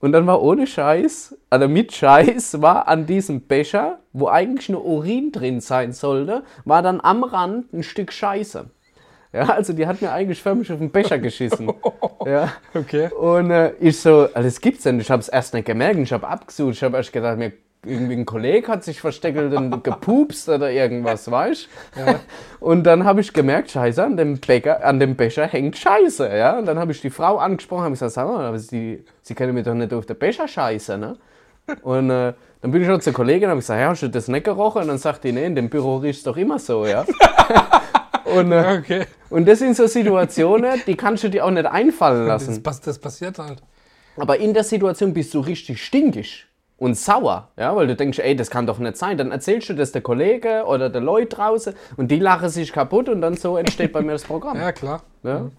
Und 0.00 0.12
dann 0.12 0.26
war 0.26 0.42
ohne 0.42 0.66
Scheiß, 0.66 1.36
also 1.50 1.68
mit 1.68 1.92
Scheiß, 1.92 2.62
war 2.62 2.88
an 2.88 3.04
diesem 3.04 3.42
Becher, 3.42 3.98
wo 4.14 4.28
eigentlich 4.28 4.70
nur 4.70 4.84
Urin 4.84 5.30
drin 5.30 5.60
sein 5.60 5.92
sollte, 5.92 6.42
war 6.64 6.80
dann 6.82 7.00
am 7.02 7.22
Rand 7.22 7.72
ein 7.74 7.82
Stück 7.82 8.12
Scheiße. 8.12 8.70
Ja, 9.32 9.42
also 9.44 9.72
die 9.72 9.86
hat 9.86 10.02
mir 10.02 10.12
eigentlich 10.12 10.42
förmlich 10.42 10.72
auf 10.72 10.78
den 10.78 10.90
Becher 10.90 11.18
geschissen. 11.18 11.72
ja. 12.26 12.52
Okay. 12.74 13.10
Und 13.12 13.50
äh, 13.50 13.72
ich 13.78 14.00
so, 14.00 14.28
also 14.34 14.42
das 14.42 14.60
gibt's 14.60 14.82
denn. 14.82 14.98
Ich 14.98 15.10
habe 15.10 15.20
es 15.20 15.28
erst 15.28 15.54
nicht 15.54 15.66
gemerkt. 15.66 15.98
Ich 16.00 16.12
habe 16.12 16.26
abgesucht. 16.26 16.74
Ich 16.74 16.82
habe 16.82 16.96
erst 16.96 17.12
gedacht, 17.12 17.38
mir 17.38 17.52
irgendwie 17.84 18.14
ein 18.14 18.26
Kollege 18.26 18.68
hat 18.68 18.84
sich 18.84 19.00
versteckelt 19.00 19.54
und 19.54 19.82
gepupst 19.84 20.48
oder 20.48 20.70
irgendwas, 20.70 21.30
weißt 21.30 21.68
ja. 21.96 22.16
Und 22.60 22.84
dann 22.84 23.04
habe 23.04 23.22
ich 23.22 23.32
gemerkt, 23.32 23.70
scheiße, 23.70 24.04
an 24.04 24.18
dem, 24.18 24.38
Bäcker, 24.38 24.84
an 24.84 25.00
dem 25.00 25.16
Becher 25.16 25.46
hängt 25.46 25.78
Scheiße, 25.78 26.28
ja. 26.36 26.58
Und 26.58 26.66
dann 26.66 26.78
habe 26.78 26.92
ich 26.92 27.00
die 27.00 27.08
Frau 27.08 27.38
angesprochen, 27.38 27.84
habe 27.84 27.92
gesagt, 27.92 28.12
sag 28.12 28.28
mal, 28.28 28.44
aber 28.44 28.58
sie, 28.58 29.04
sie 29.22 29.34
können 29.34 29.54
mir 29.54 29.62
doch 29.62 29.72
nicht 29.72 29.94
auf 29.94 30.04
den 30.04 30.18
Becher 30.18 30.46
scheiße, 30.46 30.98
ne? 30.98 31.16
Und 31.82 32.10
äh, 32.10 32.34
dann 32.60 32.70
bin 32.70 32.82
ich 32.82 32.90
auch 32.90 32.98
zur 32.98 33.12
Kollegin 33.12 33.44
und 33.44 33.50
habe 33.50 33.60
gesagt, 33.60 33.80
ja, 33.80 33.88
hast 33.88 34.02
du 34.02 34.08
das 34.08 34.28
nicht 34.28 34.44
gerochen? 34.44 34.82
Und 34.82 34.88
dann 34.88 34.98
sagt 34.98 35.24
die, 35.24 35.32
nee, 35.32 35.46
in 35.46 35.54
dem 35.54 35.70
Büro 35.70 35.96
riecht 35.96 36.18
es 36.18 36.24
doch 36.24 36.36
immer 36.36 36.58
so, 36.58 36.84
ja. 36.84 37.06
Und, 38.34 38.52
äh, 38.52 38.78
okay. 38.78 39.06
und 39.30 39.46
das 39.46 39.58
sind 39.58 39.76
so 39.76 39.86
Situationen, 39.86 40.80
die 40.86 40.96
kannst 40.96 41.24
du 41.24 41.28
dir 41.28 41.44
auch 41.44 41.50
nicht 41.50 41.66
einfallen 41.66 42.26
lassen. 42.26 42.62
Das, 42.62 42.80
das 42.80 42.98
passiert 42.98 43.38
halt. 43.38 43.62
Aber 44.16 44.38
in 44.38 44.54
der 44.54 44.64
Situation 44.64 45.14
bist 45.14 45.32
du 45.34 45.40
richtig 45.40 45.82
stinkig 45.82 46.46
und 46.76 46.96
sauer, 46.96 47.48
ja, 47.56 47.74
weil 47.76 47.86
du 47.86 47.94
denkst, 47.94 48.18
ey, 48.18 48.34
das 48.34 48.50
kann 48.50 48.66
doch 48.66 48.78
nicht 48.78 48.96
sein. 48.96 49.16
Dann 49.16 49.30
erzählst 49.30 49.68
du 49.68 49.74
das 49.74 49.92
der 49.92 50.02
Kollege 50.02 50.64
oder 50.66 50.88
der 50.88 51.00
Leute 51.00 51.36
draußen 51.36 51.74
und 51.96 52.10
die 52.10 52.18
lachen 52.18 52.48
sich 52.48 52.72
kaputt 52.72 53.08
und 53.08 53.20
dann 53.20 53.36
so 53.36 53.56
entsteht 53.56 53.92
bei 53.92 54.02
mir 54.02 54.12
das 54.12 54.24
Programm. 54.24 54.56
Ja, 54.58 54.72
klar. 54.72 55.02
Ja? 55.22 55.40
Mhm. 55.40 55.52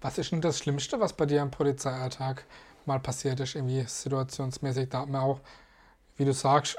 Was 0.00 0.18
ist 0.18 0.30
denn 0.32 0.40
das 0.40 0.58
Schlimmste, 0.58 1.00
was 1.00 1.12
bei 1.12 1.26
dir 1.26 1.42
am 1.42 1.50
Polizeialltag 1.50 2.44
mal 2.86 3.00
passiert 3.00 3.40
ist, 3.40 3.56
irgendwie 3.56 3.84
situationsmäßig? 3.86 4.88
Da 4.88 5.00
hat 5.00 5.08
man 5.08 5.20
auch, 5.20 5.40
wie 6.16 6.24
du 6.24 6.32
sagst, 6.32 6.78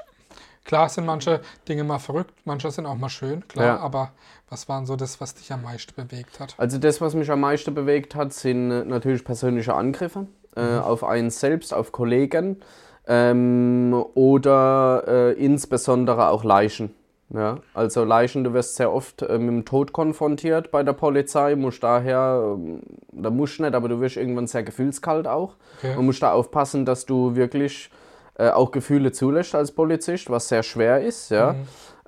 Klar 0.68 0.90
sind 0.90 1.06
manche 1.06 1.40
Dinge 1.66 1.82
mal 1.82 1.98
verrückt, 1.98 2.34
manche 2.44 2.70
sind 2.70 2.84
auch 2.84 2.94
mal 2.94 3.08
schön, 3.08 3.48
klar, 3.48 3.66
ja. 3.66 3.78
aber 3.78 4.12
was 4.50 4.68
war 4.68 4.84
so 4.86 4.96
das, 4.96 5.20
was 5.20 5.34
dich 5.34 5.52
am 5.52 5.62
meisten 5.62 5.94
bewegt 5.94 6.40
hat? 6.40 6.54
Also 6.56 6.78
das, 6.78 7.00
was 7.00 7.14
mich 7.14 7.30
am 7.30 7.40
meisten 7.40 7.74
bewegt 7.74 8.14
hat, 8.14 8.32
sind 8.32 8.70
äh, 8.70 8.84
natürlich 8.84 9.24
persönliche 9.24 9.74
Angriffe 9.74 10.26
äh, 10.56 10.62
mhm. 10.62 10.78
auf 10.80 11.04
einen 11.04 11.30
selbst, 11.30 11.74
auf 11.74 11.92
Kollegen 11.92 12.60
ähm, 13.06 13.94
oder 14.14 15.04
äh, 15.06 15.32
insbesondere 15.32 16.28
auch 16.28 16.44
Leichen. 16.44 16.94
Ja, 17.30 17.58
also 17.74 18.04
Leichen, 18.04 18.42
du 18.42 18.54
wirst 18.54 18.76
sehr 18.76 18.90
oft 18.90 19.20
äh, 19.20 19.38
mit 19.38 19.48
dem 19.48 19.64
Tod 19.66 19.92
konfrontiert 19.92 20.70
bei 20.70 20.82
der 20.82 20.94
Polizei, 20.94 21.56
musst 21.56 21.82
daher, 21.82 22.56
äh, 22.56 22.80
da 23.12 23.28
musst 23.28 23.58
du 23.58 23.64
nicht, 23.64 23.74
aber 23.74 23.88
du 23.88 24.00
wirst 24.00 24.16
irgendwann 24.16 24.46
sehr 24.46 24.62
gefühlskalt 24.62 25.28
auch 25.28 25.56
okay. 25.78 25.94
und 25.94 26.06
musst 26.06 26.22
da 26.22 26.32
aufpassen, 26.32 26.86
dass 26.86 27.04
du 27.04 27.36
wirklich 27.36 27.90
äh, 28.38 28.50
auch 28.50 28.70
Gefühle 28.70 29.10
zulässt 29.10 29.54
als 29.56 29.72
Polizist, 29.72 30.30
was 30.30 30.48
sehr 30.48 30.62
schwer 30.62 31.02
ist, 31.02 31.30
ja. 31.30 31.54
Mhm. 31.54 31.58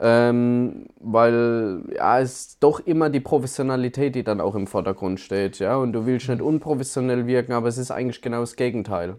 Ähm, 0.03 0.87
weil 1.01 1.83
ja, 1.95 2.21
es 2.21 2.31
ist 2.31 2.63
doch 2.63 2.81
immer 2.81 3.11
die 3.11 3.21
Professionalität, 3.21 4.15
die 4.15 4.23
dann 4.23 4.41
auch 4.41 4.55
im 4.55 4.69
Vordergrund 4.69 5.19
steht, 5.19 5.59
ja. 5.59 5.77
Und 5.77 5.93
du 5.93 6.07
willst 6.07 6.29
nicht 6.29 6.41
unprofessionell 6.41 7.27
wirken, 7.27 7.53
aber 7.53 7.67
es 7.67 7.79
ist 7.79 7.91
eigentlich 7.91 8.23
genau 8.23 8.41
das 8.41 8.55
Gegenteil. 8.55 9.17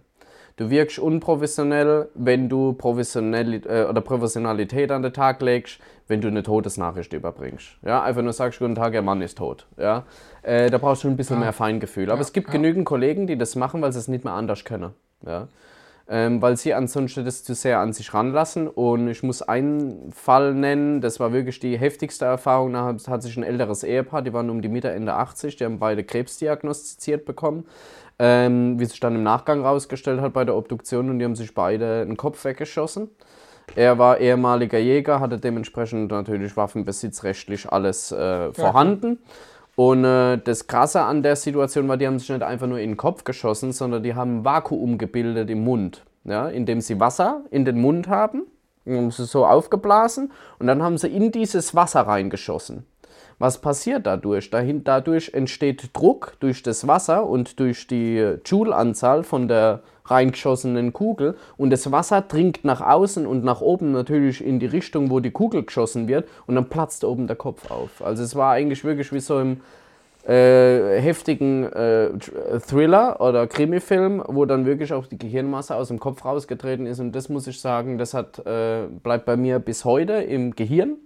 Du 0.55 0.69
wirkst 0.69 0.99
unprofessionell, 0.99 2.07
wenn 2.15 2.47
du 2.47 2.73
professionell 2.73 3.61
äh, 3.65 3.83
oder 3.89 3.99
Professionalität 3.99 4.89
an 4.91 5.01
den 5.01 5.11
Tag 5.11 5.41
legst, 5.41 5.79
wenn 6.07 6.21
du 6.21 6.29
eine 6.29 6.43
Todesnachricht 6.43 7.11
überbringst. 7.11 7.77
Ja, 7.85 8.03
einfach 8.03 8.21
nur 8.21 8.33
sagst, 8.33 8.59
guten 8.59 8.75
Tag, 8.75 8.93
der 8.93 9.01
Mann 9.01 9.21
ist 9.21 9.37
tot. 9.37 9.67
Ja, 9.77 10.05
äh, 10.43 10.69
da 10.69 10.77
brauchst 10.77 11.03
du 11.03 11.09
ein 11.09 11.17
bisschen 11.17 11.37
ja. 11.37 11.41
mehr 11.41 11.53
Feingefühl. 11.53 12.09
Aber 12.09 12.19
ja, 12.19 12.21
es 12.21 12.31
gibt 12.31 12.47
ja. 12.47 12.53
genügend 12.53 12.85
Kollegen, 12.85 13.27
die 13.27 13.37
das 13.37 13.57
machen, 13.57 13.81
weil 13.81 13.91
sie 13.91 13.99
es 13.99 14.07
nicht 14.07 14.23
mehr 14.23 14.33
anders 14.33 14.63
können. 14.63 14.93
Ja 15.25 15.49
ähm, 16.07 16.41
weil 16.41 16.57
sie 16.57 16.73
ansonsten 16.73 17.25
das 17.25 17.43
zu 17.43 17.53
sehr 17.53 17.79
an 17.79 17.93
sich 17.93 18.13
ranlassen. 18.13 18.67
Und 18.67 19.07
ich 19.07 19.23
muss 19.23 19.41
einen 19.41 20.11
Fall 20.11 20.53
nennen, 20.53 21.01
das 21.01 21.19
war 21.19 21.33
wirklich 21.33 21.59
die 21.59 21.77
heftigste 21.77 22.25
Erfahrung. 22.25 22.73
Da 22.73 22.95
hat 23.07 23.23
sich 23.23 23.37
ein 23.37 23.43
älteres 23.43 23.83
Ehepaar, 23.83 24.21
die 24.21 24.33
waren 24.33 24.49
um 24.49 24.61
die 24.61 24.69
Mitte, 24.69 24.89
Ende 24.91 25.13
80, 25.13 25.55
die 25.55 25.65
haben 25.65 25.79
beide 25.79 26.03
Krebs 26.03 26.37
diagnostiziert 26.37 27.25
bekommen. 27.25 27.65
Ähm, 28.19 28.79
wie 28.79 28.85
sich 28.85 28.99
dann 28.99 29.15
im 29.15 29.23
Nachgang 29.23 29.61
herausgestellt 29.61 30.21
hat 30.21 30.33
bei 30.33 30.45
der 30.45 30.55
Obduktion 30.55 31.09
und 31.09 31.17
die 31.17 31.25
haben 31.25 31.35
sich 31.35 31.55
beide 31.55 32.05
den 32.05 32.17
Kopf 32.17 32.43
weggeschossen. 32.45 33.09
Er 33.75 33.97
war 33.97 34.19
ehemaliger 34.19 34.77
Jäger, 34.77 35.19
hatte 35.19 35.39
dementsprechend 35.39 36.11
natürlich 36.11 36.57
waffenbesitzrechtlich 36.57 37.71
alles 37.71 38.11
äh, 38.11 38.53
vorhanden. 38.53 39.19
Ja. 39.21 39.29
Und 39.83 40.05
äh, 40.05 40.37
das 40.37 40.67
Krasse 40.67 41.01
an 41.01 41.23
der 41.23 41.35
Situation 41.35 41.87
war, 41.87 41.97
die 41.97 42.05
haben 42.05 42.19
sich 42.19 42.29
nicht 42.29 42.43
einfach 42.43 42.67
nur 42.67 42.77
in 42.77 42.91
den 42.91 42.97
Kopf 42.97 43.23
geschossen, 43.23 43.71
sondern 43.71 44.03
die 44.03 44.13
haben 44.13 44.41
ein 44.41 44.45
Vakuum 44.45 44.99
gebildet 44.99 45.49
im 45.49 45.63
Mund, 45.63 46.05
ja, 46.23 46.49
indem 46.49 46.81
sie 46.81 46.99
Wasser 46.99 47.41
in 47.49 47.65
den 47.65 47.81
Mund 47.81 48.07
haben, 48.07 48.43
haben 48.85 49.09
sie 49.09 49.25
so 49.25 49.43
aufgeblasen 49.43 50.31
und 50.59 50.67
dann 50.67 50.83
haben 50.83 50.99
sie 50.99 51.07
in 51.07 51.31
dieses 51.31 51.73
Wasser 51.73 52.01
reingeschossen. 52.01 52.85
Was 53.41 53.57
passiert 53.57 54.05
dadurch? 54.05 54.51
Dahin, 54.51 54.83
dadurch 54.83 55.33
entsteht 55.33 55.89
Druck 55.93 56.33
durch 56.41 56.61
das 56.61 56.87
Wasser 56.87 57.27
und 57.27 57.59
durch 57.59 57.87
die 57.87 58.35
Joule-Anzahl 58.45 59.23
von 59.23 59.47
der 59.47 59.81
reingeschossenen 60.05 60.93
Kugel 60.93 61.35
und 61.57 61.71
das 61.71 61.91
Wasser 61.91 62.21
dringt 62.21 62.63
nach 62.63 62.81
außen 62.81 63.25
und 63.25 63.43
nach 63.43 63.61
oben 63.61 63.93
natürlich 63.93 64.45
in 64.45 64.59
die 64.59 64.67
Richtung, 64.67 65.09
wo 65.09 65.19
die 65.19 65.31
Kugel 65.31 65.63
geschossen 65.63 66.07
wird 66.07 66.27
und 66.45 66.53
dann 66.53 66.69
platzt 66.69 67.03
oben 67.03 67.25
der 67.25 67.35
Kopf 67.35 67.71
auf. 67.71 68.03
Also 68.05 68.21
es 68.21 68.35
war 68.35 68.51
eigentlich 68.51 68.83
wirklich 68.83 69.11
wie 69.11 69.19
so 69.19 69.39
im 69.39 69.61
äh, 70.27 71.01
heftigen 71.01 71.63
äh, 71.63 72.09
Thriller 72.59 73.21
oder 73.21 73.47
Krimifilm, 73.47 74.23
wo 74.27 74.45
dann 74.45 74.67
wirklich 74.67 74.93
auch 74.93 75.07
die 75.07 75.17
Gehirnmasse 75.17 75.75
aus 75.75 75.87
dem 75.87 75.99
Kopf 75.99 76.23
rausgetreten 76.23 76.85
ist 76.85 76.99
und 76.99 77.13
das 77.15 77.27
muss 77.27 77.47
ich 77.47 77.59
sagen, 77.59 77.97
das 77.97 78.13
hat, 78.13 78.37
äh, 78.45 78.83
bleibt 79.01 79.25
bei 79.25 79.35
mir 79.35 79.57
bis 79.57 79.83
heute 79.83 80.13
im 80.13 80.55
Gehirn. 80.55 80.97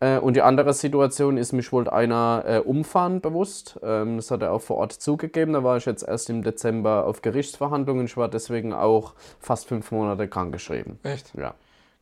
Äh, 0.00 0.18
und 0.18 0.34
die 0.34 0.42
andere 0.42 0.72
Situation 0.74 1.36
ist, 1.38 1.52
mich 1.52 1.72
wollte 1.72 1.92
einer 1.92 2.44
äh, 2.46 2.58
umfahren 2.58 3.20
bewusst. 3.20 3.78
Ähm, 3.82 4.16
das 4.16 4.30
hat 4.30 4.42
er 4.42 4.52
auch 4.52 4.62
vor 4.62 4.76
Ort 4.76 4.92
zugegeben. 4.92 5.52
Da 5.52 5.64
war 5.64 5.76
ich 5.76 5.86
jetzt 5.86 6.06
erst 6.06 6.28
im 6.30 6.42
Dezember 6.42 7.06
auf 7.06 7.22
Gerichtsverhandlungen. 7.22 8.06
Ich 8.06 8.16
war 8.16 8.28
deswegen 8.28 8.72
auch 8.72 9.14
fast 9.40 9.68
fünf 9.68 9.90
Monate 9.90 10.28
krankgeschrieben. 10.28 10.98
Echt? 11.02 11.32
Ja. 11.34 11.54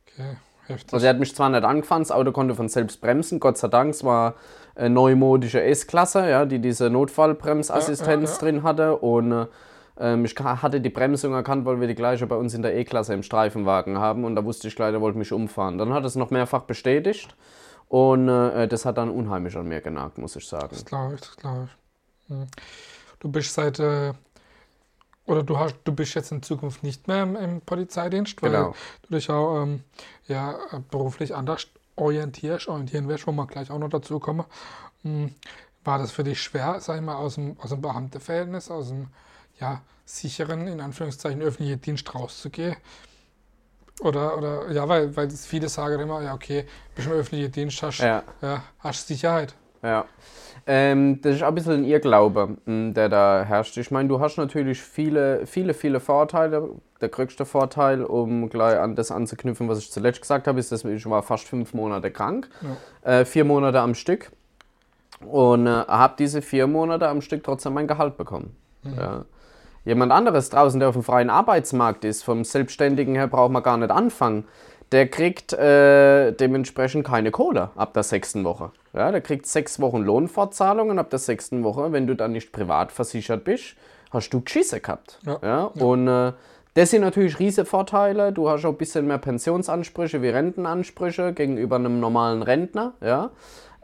Okay. 0.07 0.37
Heftig. 0.67 0.93
Also 0.93 1.05
er 1.05 1.11
hat 1.11 1.19
mich 1.19 1.35
zwar 1.35 1.49
nicht 1.49 1.63
angefahren, 1.63 2.01
das 2.01 2.11
Auto 2.11 2.31
konnte 2.31 2.55
von 2.55 2.69
selbst 2.69 2.99
bremsen, 2.99 3.39
Gott 3.39 3.57
sei 3.57 3.67
Dank, 3.67 3.91
es 3.91 4.03
war 4.03 4.33
eine 4.73 4.89
neumodische 4.89 5.61
S-Klasse, 5.61 6.27
ja, 6.27 6.45
die 6.45 6.57
diese 6.57 6.89
Notfallbremsassistenz 6.89 8.07
ja, 8.07 8.15
ja, 8.15 8.31
ja. 8.31 8.37
drin 8.39 8.63
hatte 8.63 8.97
und 8.97 9.47
ähm, 9.99 10.25
ich 10.25 10.35
hatte 10.35 10.81
die 10.81 10.89
Bremsung 10.89 11.33
erkannt, 11.33 11.65
weil 11.65 11.79
wir 11.79 11.87
die 11.87 11.93
gleiche 11.93 12.25
bei 12.25 12.35
uns 12.35 12.55
in 12.55 12.63
der 12.63 12.75
E-Klasse 12.75 13.13
im 13.13 13.21
Streifenwagen 13.21 13.99
haben 13.99 14.25
und 14.25 14.35
da 14.35 14.43
wusste 14.43 14.67
ich 14.67 14.75
gleich, 14.75 14.91
er 14.91 15.01
wollte 15.01 15.19
mich 15.19 15.31
umfahren. 15.31 15.77
Dann 15.77 15.93
hat 15.93 16.03
er 16.03 16.07
es 16.07 16.15
noch 16.15 16.31
mehrfach 16.31 16.63
bestätigt 16.63 17.35
und 17.89 18.27
äh, 18.29 18.67
das 18.67 18.85
hat 18.85 18.97
dann 18.97 19.09
unheimlich 19.09 19.55
an 19.55 19.67
mir 19.67 19.81
genagt, 19.81 20.17
muss 20.17 20.35
ich 20.35 20.47
sagen. 20.47 20.69
Das 20.71 20.85
glaube 20.85 21.15
ich, 21.15 21.21
das 21.21 21.37
glaube 21.37 21.69
ich. 21.69 22.29
Hm. 22.29 22.47
Du 23.19 23.31
bist 23.31 23.53
seit, 23.53 23.79
äh, 23.79 24.13
oder 25.25 25.43
du, 25.43 25.57
hast, 25.57 25.75
du 25.83 25.93
bist 25.93 26.15
jetzt 26.15 26.31
in 26.31 26.41
Zukunft 26.41 26.83
nicht 26.83 27.07
mehr 27.07 27.23
im, 27.23 27.35
im 27.35 27.61
Polizeidienst, 27.61 28.41
weil 28.41 28.51
genau. 28.51 28.75
du 29.03 29.15
dich 29.15 29.29
auch 29.29 29.63
ähm, 29.63 29.83
ja, 30.27 30.57
beruflich 30.89 31.35
anders 31.35 31.67
orientierst, 31.95 32.67
orientieren 32.67 33.07
wirst, 33.07 33.27
wo 33.27 33.31
wir 33.31 33.47
gleich 33.47 33.71
auch 33.71 33.79
noch 33.79 33.89
dazu 33.89 34.19
kommen. 34.19 34.45
Hm. 35.03 35.33
War 35.83 35.99
das 35.99 36.11
für 36.11 36.23
dich 36.23 36.41
schwer, 36.41 36.79
sag 36.79 36.95
ich 36.95 37.03
mal, 37.03 37.15
aus 37.15 37.35
dem, 37.35 37.55
aus 37.59 37.69
dem 37.69 37.81
Beamtenverhältnis, 37.81 38.71
aus 38.71 38.89
dem 38.89 39.07
ja, 39.59 39.81
sicheren, 40.05 40.67
in 40.67 40.81
Anführungszeichen, 40.81 41.41
öffentlichen 41.41 41.81
Dienst 41.81 42.13
rauszugehen? 42.13 42.75
Oder, 44.01 44.37
oder 44.37 44.71
ja, 44.71 44.87
weil, 44.87 45.15
weil 45.15 45.29
viele 45.29 45.69
sagen 45.69 46.01
immer, 46.01 46.21
ja, 46.21 46.33
okay, 46.33 46.65
bist 46.95 47.07
im 47.07 47.13
öffentlichen 47.13 47.51
Dienst, 47.51 47.81
hast, 47.81 47.99
ja. 47.99 48.23
Ja, 48.41 48.63
hast 48.79 49.07
Sicherheit. 49.07 49.55
Ja. 49.81 50.05
Ähm, 50.67 51.21
das 51.21 51.35
ist 51.35 51.43
ein 51.43 51.53
bisschen 51.53 51.73
ein 51.73 51.83
Irrglaube, 51.85 52.57
hm, 52.65 52.93
der 52.93 53.07
da 53.07 53.43
herrscht. 53.43 53.77
Ich 53.77 53.91
meine, 53.91 54.09
du 54.09 54.19
hast 54.19 54.37
natürlich 54.37 54.81
viele, 54.81 55.45
viele, 55.45 55.73
viele 55.73 55.99
Vorteile. 55.99 56.69
Der 57.01 57.09
größte 57.09 57.45
Vorteil, 57.45 58.03
um 58.03 58.49
gleich 58.49 58.79
an 58.79 58.95
das 58.95 59.11
anzuknüpfen, 59.11 59.69
was 59.69 59.79
ich 59.79 59.91
zuletzt 59.91 60.21
gesagt 60.21 60.47
habe, 60.47 60.59
ist, 60.59 60.71
dass 60.71 60.83
ich 60.83 61.05
war 61.07 61.21
fast 61.21 61.47
fünf 61.47 61.73
Monate 61.73 62.09
krank, 62.09 62.49
ja. 63.03 63.19
äh, 63.19 63.25
vier 63.25 63.45
Monate 63.45 63.79
am 63.79 63.93
Stück 63.93 64.31
und 65.25 65.67
äh, 65.67 65.69
habe 65.69 66.15
diese 66.17 66.41
vier 66.41 66.67
Monate 66.67 67.07
am 67.07 67.21
Stück 67.21 67.43
trotzdem 67.43 67.73
mein 67.73 67.87
Gehalt 67.87 68.17
bekommen. 68.17 68.55
Mhm. 68.83 68.95
Ja. 68.95 69.25
Jemand 69.85 70.11
anderes 70.11 70.49
draußen, 70.49 70.79
der 70.79 70.89
auf 70.89 70.95
dem 70.95 71.03
freien 71.03 71.29
Arbeitsmarkt 71.29 72.03
ist, 72.03 72.23
vom 72.23 72.43
Selbstständigen 72.43 73.15
her 73.15 73.27
braucht 73.27 73.51
man 73.51 73.63
gar 73.63 73.77
nicht 73.77 73.91
anfangen 73.91 74.45
der 74.91 75.07
kriegt 75.07 75.53
äh, 75.53 76.31
dementsprechend 76.31 77.05
keine 77.05 77.31
Kohle 77.31 77.71
ab 77.75 77.93
der 77.93 78.03
sechsten 78.03 78.43
Woche. 78.43 78.71
Ja, 78.93 79.11
der 79.11 79.21
kriegt 79.21 79.45
sechs 79.45 79.79
Wochen 79.79 80.01
Lohnfortzahlungen 80.03 80.99
ab 80.99 81.09
der 81.09 81.19
sechsten 81.19 81.63
Woche. 81.63 81.91
Wenn 81.91 82.07
du 82.07 82.15
dann 82.15 82.31
nicht 82.31 82.51
privat 82.51 82.91
versichert 82.91 83.43
bist, 83.43 83.75
hast 84.11 84.29
du 84.29 84.41
Geschisse 84.41 84.79
gehabt. 84.79 85.19
Ja. 85.25 85.39
ja? 85.43 85.63
Und 85.63 86.07
äh, 86.07 86.33
das 86.75 86.91
sind 86.91 87.01
natürlich 87.01 87.39
riesige 87.39 87.65
Vorteile. 87.65 88.31
Du 88.31 88.49
hast 88.49 88.63
auch 88.65 88.69
ein 88.69 88.77
bisschen 88.77 89.07
mehr 89.07 89.17
Pensionsansprüche 89.17 90.21
wie 90.21 90.29
Rentenansprüche 90.29 91.33
gegenüber 91.33 91.77
einem 91.77 91.99
normalen 91.99 92.41
Rentner. 92.41 92.93
Ja? 93.01 93.31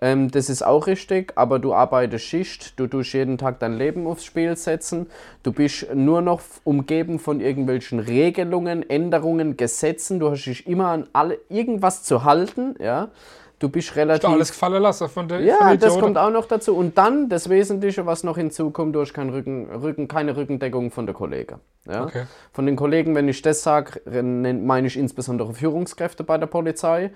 Ähm, 0.03 0.31
das 0.31 0.50
ist 0.50 0.63
auch 0.63 0.88
richtig, 0.88 1.34
aber 1.36 1.60
du 1.60 1.74
arbeitest 1.74 2.25
Schicht, 2.25 2.79
du 2.79 2.88
tust 2.88 3.13
jeden 3.13 3.38
Tag 3.38 3.60
dein 3.60 3.77
Leben 3.77 4.08
aufs 4.08 4.25
Spiel 4.25 4.55
setzen. 4.58 5.08
Du 5.43 5.53
bist 5.53 5.93
nur 5.93 6.22
noch 6.22 6.41
umgeben 6.63 7.20
von 7.20 7.39
irgendwelchen 7.39 8.00
Regelungen, 8.00 8.89
Änderungen, 8.89 9.58
Gesetzen. 9.58 10.20
Du 10.20 10.31
hast 10.31 10.46
dich 10.46 10.65
immer 10.65 10.88
an 10.88 11.08
alle, 11.13 11.38
irgendwas 11.50 12.01
zu 12.01 12.24
halten. 12.24 12.75
Ja? 12.79 13.10
Du 13.60 13.70
bist 13.70 13.96
relativ. 13.96 14.27
Du 14.27 14.34
alles 14.34 14.50
gefallen 14.50 14.81
lassen 14.81 15.08
von 15.08 15.27
der 15.27 15.41
Ja, 15.41 15.58
von 15.67 15.77
das 15.77 16.00
kommt 16.00 16.17
auch 16.17 16.31
noch 16.31 16.48
dazu. 16.48 16.75
Und 16.75 16.98
dann 16.98 17.29
das 17.29 17.48
Wesentliche, 17.48 18.08
was 18.08 18.24
noch 18.24 18.38
hinzukommt, 18.38 18.96
du 18.96 19.01
hast 19.01 19.13
kein 19.13 19.29
Rücken, 19.29 19.70
Rücken, 19.70 20.08
keine 20.08 20.36
Rückendeckung 20.36 20.89
von 20.89 21.05
der 21.05 21.13
Kollegen. 21.13 21.60
Ja? 21.88 22.05
Okay. 22.05 22.24
Von 22.53 22.65
den 22.65 22.75
Kollegen, 22.75 23.13
wenn 23.13 23.27
ich 23.27 23.43
das 23.43 23.62
sage, 23.62 24.01
meine 24.10 24.88
ich 24.88 24.98
insbesondere 24.98 25.53
Führungskräfte 25.53 26.24
bei 26.24 26.39
der 26.39 26.48
Polizei. 26.48 27.12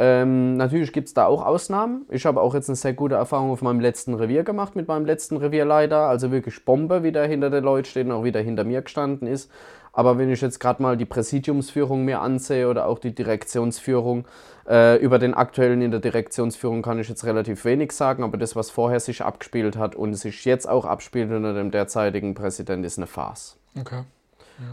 Ähm, 0.00 0.56
natürlich 0.56 0.92
gibt 0.92 1.08
es 1.08 1.14
da 1.14 1.26
auch 1.26 1.44
Ausnahmen. 1.44 2.06
Ich 2.08 2.24
habe 2.24 2.40
auch 2.40 2.54
jetzt 2.54 2.68
eine 2.68 2.76
sehr 2.76 2.94
gute 2.94 3.16
Erfahrung 3.16 3.50
auf 3.50 3.62
meinem 3.62 3.80
letzten 3.80 4.14
Revier 4.14 4.44
gemacht 4.44 4.76
mit 4.76 4.86
meinem 4.86 5.04
letzten 5.04 5.36
Revierleiter. 5.36 6.08
Also 6.08 6.30
wirklich 6.30 6.64
Bombe, 6.64 7.02
wie 7.02 7.10
der 7.10 7.26
hinter 7.26 7.50
den 7.50 7.64
Leuten 7.64 7.86
steht 7.86 8.06
und 8.06 8.12
auch 8.12 8.22
wieder 8.22 8.40
hinter 8.40 8.62
mir 8.62 8.82
gestanden 8.82 9.26
ist. 9.26 9.50
Aber 9.92 10.16
wenn 10.16 10.30
ich 10.30 10.40
jetzt 10.40 10.60
gerade 10.60 10.80
mal 10.80 10.96
die 10.96 11.04
Präsidiumsführung 11.04 12.04
mir 12.04 12.20
ansehe 12.20 12.68
oder 12.68 12.86
auch 12.86 13.00
die 13.00 13.12
Direktionsführung, 13.12 14.28
äh, 14.68 14.96
über 15.02 15.18
den 15.18 15.34
aktuellen 15.34 15.82
in 15.82 15.90
der 15.90 15.98
Direktionsführung 15.98 16.82
kann 16.82 17.00
ich 17.00 17.08
jetzt 17.08 17.24
relativ 17.24 17.64
wenig 17.64 17.90
sagen, 17.90 18.22
aber 18.22 18.38
das, 18.38 18.54
was 18.54 18.70
vorher 18.70 19.00
sich 19.00 19.22
abgespielt 19.22 19.76
hat 19.76 19.96
und 19.96 20.14
sich 20.14 20.44
jetzt 20.44 20.68
auch 20.68 20.84
abspielt 20.84 21.32
unter 21.32 21.54
dem 21.54 21.72
derzeitigen 21.72 22.34
Präsident, 22.34 22.86
ist 22.86 22.98
eine 22.98 23.08
Farce. 23.08 23.58
Okay. 23.76 24.02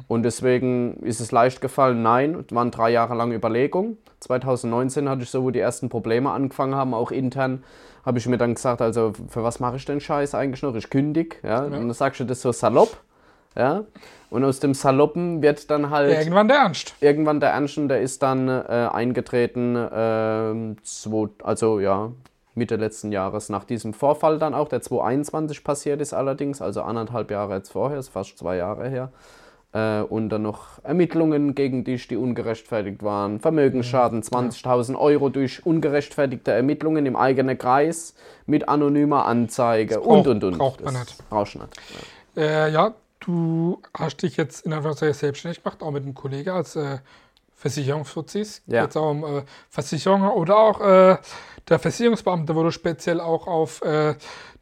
Und 0.07 0.23
deswegen 0.23 0.97
ist 0.97 1.19
es 1.19 1.31
leicht 1.31 1.61
gefallen, 1.61 2.01
nein, 2.01 2.43
es 2.47 2.55
waren 2.55 2.71
drei 2.71 2.91
Jahre 2.91 3.15
lang 3.15 3.31
Überlegung. 3.31 3.97
2019 4.19 5.09
hatte 5.09 5.23
ich 5.23 5.29
so, 5.29 5.43
wo 5.43 5.51
die 5.51 5.59
ersten 5.59 5.89
Probleme 5.89 6.31
angefangen 6.31 6.75
haben, 6.75 6.93
auch 6.93 7.11
intern, 7.11 7.63
habe 8.05 8.19
ich 8.19 8.27
mir 8.27 8.37
dann 8.37 8.55
gesagt, 8.55 8.81
also 8.81 9.13
für 9.29 9.43
was 9.43 9.59
mache 9.59 9.77
ich 9.77 9.85
denn 9.85 9.99
Scheiß 9.99 10.35
eigentlich 10.35 10.61
noch? 10.61 10.75
Ich 10.75 10.89
kündig, 10.89 11.39
ja? 11.43 11.49
ja. 11.49 11.63
Und 11.65 11.71
dann 11.71 11.93
sagst 11.93 12.19
du 12.19 12.23
das 12.23 12.41
so 12.41 12.51
salopp, 12.51 12.97
ja. 13.57 13.83
Und 14.29 14.43
aus 14.43 14.59
dem 14.59 14.73
Saloppen 14.73 15.41
wird 15.41 15.69
dann 15.71 15.89
halt. 15.89 16.11
Irgendwann 16.11 16.47
der 16.47 16.57
Ernst. 16.57 16.95
Irgendwann 16.99 17.39
der 17.39 17.51
Ernst 17.51 17.77
und 17.77 17.87
der 17.87 18.01
ist 18.01 18.21
dann 18.21 18.49
äh, 18.49 18.89
eingetreten, 18.91 19.75
äh, 19.75 20.75
zwei, 20.83 21.29
also 21.43 21.79
ja, 21.79 22.11
Mitte 22.53 22.75
letzten 22.75 23.11
Jahres. 23.11 23.49
Nach 23.49 23.63
diesem 23.63 23.93
Vorfall 23.93 24.39
dann 24.39 24.53
auch, 24.53 24.67
der 24.67 24.81
2021 24.81 25.63
passiert 25.63 26.01
ist 26.01 26.13
allerdings, 26.13 26.61
also 26.61 26.81
anderthalb 26.81 27.31
Jahre 27.31 27.55
jetzt 27.55 27.71
vorher, 27.71 27.99
ist 27.99 28.09
fast 28.09 28.37
zwei 28.37 28.57
Jahre 28.57 28.89
her 28.89 29.11
äh, 29.75 30.01
und 30.01 30.29
dann 30.29 30.43
noch 30.43 30.83
Ermittlungen 30.83 31.53
gegen 31.53 31.83
dich, 31.83 32.07
die 32.07 32.15
ungerechtfertigt 32.15 33.03
waren, 33.03 33.41
Vermögensschaden 33.41 34.23
20.000 34.23 34.97
Euro 34.97 35.27
durch 35.27 35.65
ungerechtfertigte 35.65 36.51
Ermittlungen 36.51 37.05
im 37.05 37.17
eigenen 37.17 37.57
Kreis 37.57 38.15
mit 38.45 38.69
anonymer 38.69 39.25
Anzeige 39.25 39.97
brauch, 39.97 40.05
und 40.05 40.27
und 40.27 40.43
und. 40.45 40.57
Braucht 40.57 40.83
man 40.83 40.93
nicht. 40.93 41.29
Brauchst 41.29 41.55
nicht. 41.55 41.67
Ja. 42.35 42.41
Äh, 42.41 42.71
ja. 42.71 42.93
du 43.19 43.81
hast 43.93 44.21
dich 44.21 44.37
jetzt 44.37 44.65
in 44.65 44.71
Anführungszeichen 44.71 45.13
selbstständig 45.13 45.61
gemacht, 45.61 45.83
auch 45.83 45.91
mit 45.91 46.03
einem 46.03 46.13
Kollegen 46.13 46.51
als 46.51 46.77
äh, 46.77 46.99
Versicherungsfuzis. 47.55 48.61
Ja. 48.67 48.83
Jetzt 48.83 48.95
auch 48.95 49.11
um 49.11 49.25
äh, 49.25 49.43
Versicherungen 49.69 50.29
oder 50.29 50.57
auch 50.57 50.79
äh, 50.79 51.17
der 51.67 51.79
Versicherungsbeamte, 51.79 52.55
wo 52.55 52.63
du 52.63 52.71
speziell 52.71 53.19
auch 53.19 53.47
auf 53.47 53.81
äh, 53.81 54.15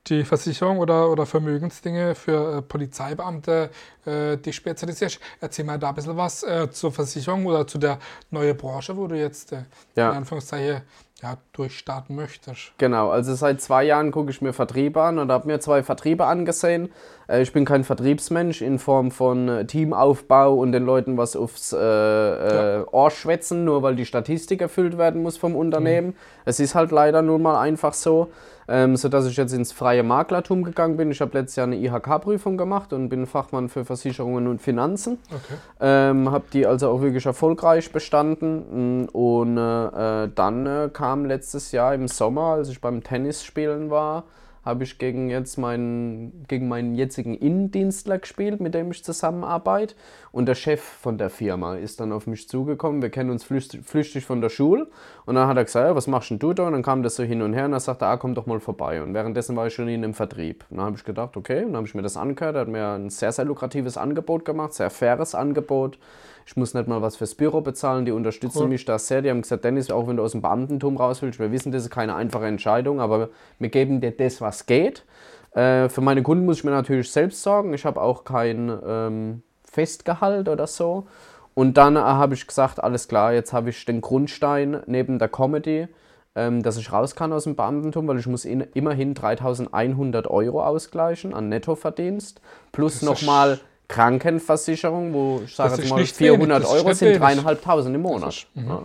die 0.07 0.23
Versicherung 0.23 0.79
oder, 0.79 1.09
oder 1.09 1.25
Vermögensdinge 1.25 2.15
für 2.15 2.57
äh, 2.57 2.61
Polizeibeamte 2.61 3.69
äh, 4.05 4.37
dich 4.37 4.55
spezialisierst. 4.55 5.19
Erzähl 5.39 5.65
mal 5.65 5.79
da 5.79 5.89
ein 5.89 5.95
bisschen 5.95 6.17
was 6.17 6.43
äh, 6.43 6.69
zur 6.71 6.91
Versicherung 6.91 7.45
oder 7.45 7.65
zu 7.65 7.77
der 7.77 7.99
neuen 8.29 8.57
Branche, 8.57 8.97
wo 8.97 9.07
du 9.07 9.17
jetzt 9.17 9.53
äh, 9.53 9.63
ja. 9.95 10.11
in 10.11 10.17
Anführungszeichen 10.17 10.81
ja, 11.23 11.37
durchstarten 11.53 12.17
möchtest. 12.17 12.73
Genau, 12.77 13.09
also 13.09 13.33
seit 13.33 13.61
zwei 13.61 13.85
Jahren 13.85 14.11
gucke 14.11 14.29
ich 14.29 14.41
mir 14.41 14.51
Vertriebe 14.51 15.01
an 15.01 15.19
und 15.19 15.31
habe 15.31 15.47
mir 15.47 15.61
zwei 15.61 15.81
Vertriebe 15.81 16.25
angesehen. 16.25 16.91
Äh, 17.29 17.41
ich 17.41 17.53
bin 17.53 17.63
kein 17.63 17.85
Vertriebsmensch 17.85 18.61
in 18.61 18.77
Form 18.77 19.09
von 19.09 19.47
äh, 19.47 19.65
Teamaufbau 19.65 20.53
und 20.53 20.73
den 20.73 20.83
Leuten 20.83 21.17
was 21.17 21.37
aufs 21.37 21.71
äh, 21.71 21.77
ja. 21.77 22.85
Ohr 22.91 23.09
schwätzen, 23.09 23.63
nur 23.63 23.81
weil 23.83 23.95
die 23.95 24.05
Statistik 24.05 24.59
erfüllt 24.59 24.97
werden 24.97 25.23
muss 25.23 25.37
vom 25.37 25.55
Unternehmen. 25.55 26.07
Mhm. 26.07 26.15
Es 26.43 26.59
ist 26.59 26.75
halt 26.75 26.91
leider 26.91 27.21
nun 27.21 27.41
mal 27.41 27.57
einfach 27.57 27.93
so 27.93 28.29
ähm, 28.67 28.95
sodass 28.95 29.25
ich 29.25 29.37
jetzt 29.37 29.53
ins 29.53 29.71
freie 29.71 30.03
Maklertum 30.03 30.63
gegangen 30.63 30.97
bin. 30.97 31.11
Ich 31.11 31.21
habe 31.21 31.37
letztes 31.37 31.55
Jahr 31.55 31.67
eine 31.67 31.77
IHK-Prüfung 31.77 32.57
gemacht 32.57 32.93
und 32.93 33.09
bin 33.09 33.25
Fachmann 33.25 33.69
für 33.69 33.85
Versicherungen 33.85 34.47
und 34.47 34.61
Finanzen. 34.61 35.19
Okay. 35.29 35.59
Ähm, 35.79 36.31
habe 36.31 36.45
die 36.53 36.65
also 36.65 36.89
auch 36.89 37.01
wirklich 37.01 37.25
erfolgreich 37.25 37.91
bestanden 37.91 39.07
und 39.09 39.57
äh, 39.57 40.29
dann 40.33 40.65
äh, 40.65 40.89
kam 40.91 41.25
letztes 41.25 41.71
Jahr 41.71 41.93
im 41.93 42.07
Sommer, 42.07 42.53
als 42.53 42.69
ich 42.69 42.81
beim 42.81 43.03
Tennis 43.03 43.43
spielen 43.43 43.89
war, 43.89 44.23
habe 44.63 44.85
ich 44.85 44.97
gegen 44.97 45.29
jetzt 45.29 45.57
meinen, 45.57 46.45
gegen 46.47 46.67
meinen 46.67 46.95
jetzigen 46.95 47.35
Innendienstler 47.35 48.19
gespielt, 48.19 48.61
mit 48.61 48.73
dem 48.73 48.91
ich 48.91 49.03
zusammenarbeite. 49.03 49.95
Und 50.31 50.45
der 50.45 50.55
Chef 50.55 50.81
von 50.81 51.17
der 51.17 51.29
Firma 51.29 51.75
ist 51.75 51.99
dann 51.99 52.11
auf 52.13 52.27
mich 52.27 52.47
zugekommen. 52.47 53.01
Wir 53.01 53.09
kennen 53.09 53.29
uns 53.29 53.43
flüchtig 53.43 54.25
von 54.25 54.41
der 54.41 54.49
Schule. 54.49 54.87
Und 55.25 55.35
dann 55.35 55.47
hat 55.47 55.57
er 55.57 55.65
gesagt, 55.65 55.87
ja, 55.87 55.95
was 55.95 56.07
machst 56.07 56.29
denn 56.29 56.39
du 56.39 56.53
da? 56.53 56.67
Und 56.67 56.73
dann 56.73 56.83
kam 56.83 57.03
das 57.03 57.15
so 57.15 57.23
hin 57.23 57.41
und 57.41 57.53
her 57.53 57.65
und 57.65 57.73
er 57.73 57.81
sagte, 57.81 58.05
ah, 58.05 58.15
komm 58.17 58.35
doch 58.35 58.45
mal 58.45 58.61
vorbei. 58.61 59.03
Und 59.03 59.13
währenddessen 59.13 59.55
war 59.55 59.67
ich 59.67 59.73
schon 59.73 59.89
in 59.89 60.03
einem 60.03 60.13
Vertrieb. 60.13 60.65
Und 60.69 60.77
dann 60.77 60.85
habe 60.85 60.95
ich 60.95 61.03
gedacht, 61.03 61.35
okay, 61.35 61.59
und 61.59 61.67
dann 61.67 61.77
habe 61.77 61.87
ich 61.87 61.95
mir 61.95 62.01
das 62.01 62.15
angehört. 62.15 62.55
Er 62.55 62.61
hat 62.61 62.69
mir 62.69 62.87
ein 62.87 63.09
sehr, 63.09 63.33
sehr 63.33 63.45
lukratives 63.45 63.97
Angebot 63.97 64.45
gemacht, 64.45 64.73
sehr 64.73 64.89
faires 64.89 65.35
Angebot. 65.35 65.97
Ich 66.45 66.57
muss 66.57 66.73
nicht 66.73 66.87
mal 66.87 67.01
was 67.01 67.15
fürs 67.15 67.35
Büro 67.35 67.61
bezahlen, 67.61 68.05
die 68.05 68.11
unterstützen 68.11 68.63
cool. 68.63 68.67
mich 68.67 68.85
da 68.85 68.99
sehr. 68.99 69.21
Die 69.21 69.29
haben 69.29 69.41
gesagt, 69.41 69.63
Dennis, 69.63 69.91
auch 69.91 70.07
wenn 70.07 70.17
du 70.17 70.23
aus 70.23 70.31
dem 70.31 70.41
Beamtentum 70.41 70.97
raus 70.97 71.21
willst, 71.21 71.39
wir 71.39 71.51
wissen, 71.51 71.71
das 71.71 71.83
ist 71.83 71.89
keine 71.89 72.15
einfache 72.15 72.45
Entscheidung, 72.45 72.99
aber 72.99 73.29
wir 73.59 73.69
geben 73.69 74.01
dir 74.01 74.11
das, 74.11 74.41
was 74.41 74.65
geht. 74.65 75.05
Äh, 75.53 75.89
für 75.89 76.01
meine 76.01 76.23
Kunden 76.23 76.45
muss 76.45 76.57
ich 76.57 76.63
mir 76.63 76.71
natürlich 76.71 77.11
selbst 77.11 77.43
sorgen. 77.43 77.73
Ich 77.73 77.85
habe 77.85 78.01
auch 78.01 78.23
kein 78.23 78.71
ähm, 78.85 79.43
Festgehalt 79.63 80.49
oder 80.49 80.67
so. 80.67 81.05
Und 81.53 81.77
dann 81.77 81.95
äh, 81.95 81.99
habe 81.99 82.33
ich 82.33 82.47
gesagt, 82.47 82.83
alles 82.83 83.07
klar, 83.07 83.33
jetzt 83.33 83.53
habe 83.53 83.69
ich 83.69 83.85
den 83.85 84.01
Grundstein 84.01 84.81
neben 84.87 85.19
der 85.19 85.29
Comedy, 85.29 85.87
ähm, 86.35 86.63
dass 86.63 86.77
ich 86.77 86.91
raus 86.91 87.15
kann 87.15 87.31
aus 87.31 87.43
dem 87.43 87.55
Beamtentum, 87.55 88.07
weil 88.07 88.17
ich 88.17 88.27
muss 88.27 88.45
in, 88.45 88.61
immerhin 88.73 89.13
3.100 89.13 90.27
Euro 90.27 90.63
ausgleichen 90.63 91.33
an 91.33 91.49
Nettoverdienst, 91.49 92.41
plus 92.71 93.01
nochmal 93.03 93.59
Krankenversicherung, 93.93 95.13
wo 95.13 95.41
ich 95.45 95.55
sage 95.55 95.75
jetzt 95.75 95.89
mal 95.89 96.03
400 96.03 96.65
Euro 96.65 96.93
sind 96.93 97.19
dreieinhalbtausend 97.19 97.95
im 97.95 98.01
Monat. 98.01 98.29
Ist, 98.29 98.47
mhm. 98.55 98.67
Ja. 98.67 98.83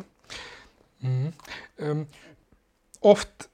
Mhm. 1.01 1.33
Ähm, 1.79 2.07
oft 3.01 3.49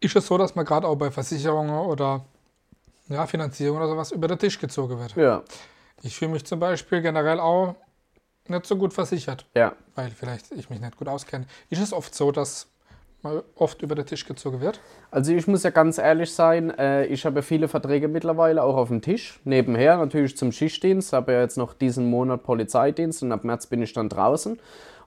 ist 0.00 0.16
es 0.16 0.26
so, 0.26 0.36
dass 0.36 0.54
man 0.54 0.66
gerade 0.66 0.86
auch 0.86 0.96
bei 0.96 1.10
Versicherungen 1.10 1.74
oder 1.86 2.24
ja, 3.08 3.26
Finanzierung 3.26 3.78
oder 3.78 3.88
sowas 3.88 4.12
über 4.12 4.28
den 4.28 4.38
Tisch 4.38 4.58
gezogen 4.58 4.98
wird. 4.98 5.16
Ja. 5.16 5.42
Ich 6.02 6.16
fühle 6.16 6.32
mich 6.32 6.44
zum 6.44 6.60
Beispiel 6.60 7.00
generell 7.00 7.40
auch 7.40 7.74
nicht 8.46 8.66
so 8.66 8.76
gut 8.76 8.92
versichert. 8.92 9.46
Ja. 9.54 9.74
Weil 9.94 10.10
vielleicht 10.10 10.52
ich 10.52 10.68
mich 10.68 10.80
nicht 10.80 10.96
gut 10.96 11.08
auskenne. 11.08 11.46
Ist 11.70 11.80
es 11.80 11.92
oft 11.92 12.14
so, 12.14 12.32
dass 12.32 12.66
mal 13.22 13.42
oft 13.54 13.82
über 13.82 13.94
den 13.94 14.06
Tisch 14.06 14.24
gezogen 14.26 14.60
wird? 14.60 14.80
Also 15.10 15.32
ich 15.32 15.46
muss 15.46 15.62
ja 15.62 15.70
ganz 15.70 15.98
ehrlich 15.98 16.32
sein, 16.32 16.70
äh, 16.78 17.06
ich 17.06 17.24
habe 17.24 17.42
viele 17.42 17.68
Verträge 17.68 18.08
mittlerweile 18.08 18.62
auch 18.62 18.76
auf 18.76 18.88
dem 18.88 19.02
Tisch. 19.02 19.40
Nebenher 19.44 19.96
natürlich 19.96 20.36
zum 20.36 20.52
Schichtdienst, 20.52 21.12
habe 21.12 21.32
ja 21.32 21.40
jetzt 21.40 21.58
noch 21.58 21.74
diesen 21.74 22.08
Monat 22.08 22.42
Polizeidienst 22.42 23.22
und 23.22 23.32
ab 23.32 23.44
März 23.44 23.66
bin 23.66 23.82
ich 23.82 23.92
dann 23.92 24.08
draußen. 24.08 24.58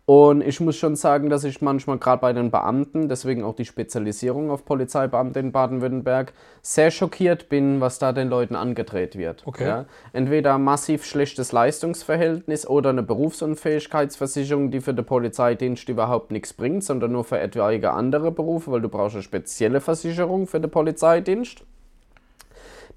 Und 0.06 0.42
ich 0.42 0.60
muss 0.60 0.76
schon 0.76 0.98
sagen, 0.98 1.30
dass 1.30 1.46
ich 1.46 1.62
manchmal 1.62 1.98
gerade 1.98 2.20
bei 2.20 2.34
den 2.34 2.52
Beamten, 2.52 3.08
deswegen 3.08 3.42
auch 3.44 3.56
die 3.56 3.64
Spezialisierung 3.64 4.52
auf 4.52 4.66
Polizeibeamte 4.66 5.40
in 5.40 5.54
Baden-Württemberg, 5.54 6.34
sehr 6.62 6.92
schockiert 6.92 7.48
bin, 7.48 7.80
was 7.80 8.00
da 8.00 8.12
den 8.12 8.28
Leuten 8.28 8.58
angedreht 8.58 9.18
wird. 9.18 9.44
Okay. 9.46 9.66
Ja? 9.66 9.86
Entweder 10.12 10.58
massiv 10.58 11.06
schlechtes 11.06 11.54
Leistungsverhältnis 11.54 12.68
oder 12.68 12.90
eine 12.90 13.04
Berufsunfähigkeitsversicherung, 13.04 14.72
die 14.72 14.82
für 14.82 14.94
den 14.94 15.06
Polizeidienst 15.06 15.88
überhaupt 15.88 16.32
nichts 16.32 16.52
bringt, 16.52 16.84
sondern 16.84 17.14
nur 17.14 17.24
für 17.24 17.40
etwaige 17.40 17.92
andere 17.92 18.32
Berufe, 18.32 18.74
weil 18.74 18.82
du 18.82 18.90
brauchst 18.90 19.16
eine 19.16 19.24
spezielle 19.24 19.80
Versicherung 19.80 20.48
für 20.48 20.60
den 20.60 20.70
Polizeidienst. 20.70 21.64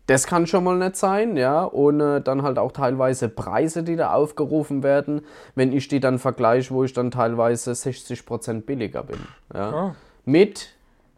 Das 0.06 0.26
kann 0.26 0.46
schon 0.46 0.64
mal 0.64 0.78
nicht 0.78 0.96
sein, 0.96 1.36
ja. 1.36 1.64
Und 1.64 2.00
äh, 2.00 2.20
dann 2.20 2.42
halt 2.42 2.58
auch 2.58 2.72
teilweise 2.72 3.28
Preise, 3.28 3.82
die 3.82 3.96
da 3.96 4.12
aufgerufen 4.12 4.82
werden, 4.82 5.22
wenn 5.54 5.72
ich 5.72 5.88
die 5.88 6.00
dann 6.00 6.18
vergleiche, 6.18 6.72
wo 6.72 6.84
ich 6.84 6.92
dann 6.92 7.10
teilweise 7.10 7.72
60% 7.72 8.62
billiger 8.62 9.02
bin. 9.02 9.18
Ja. 9.52 9.70
Ja. 9.70 9.94
Mit, 10.24 10.70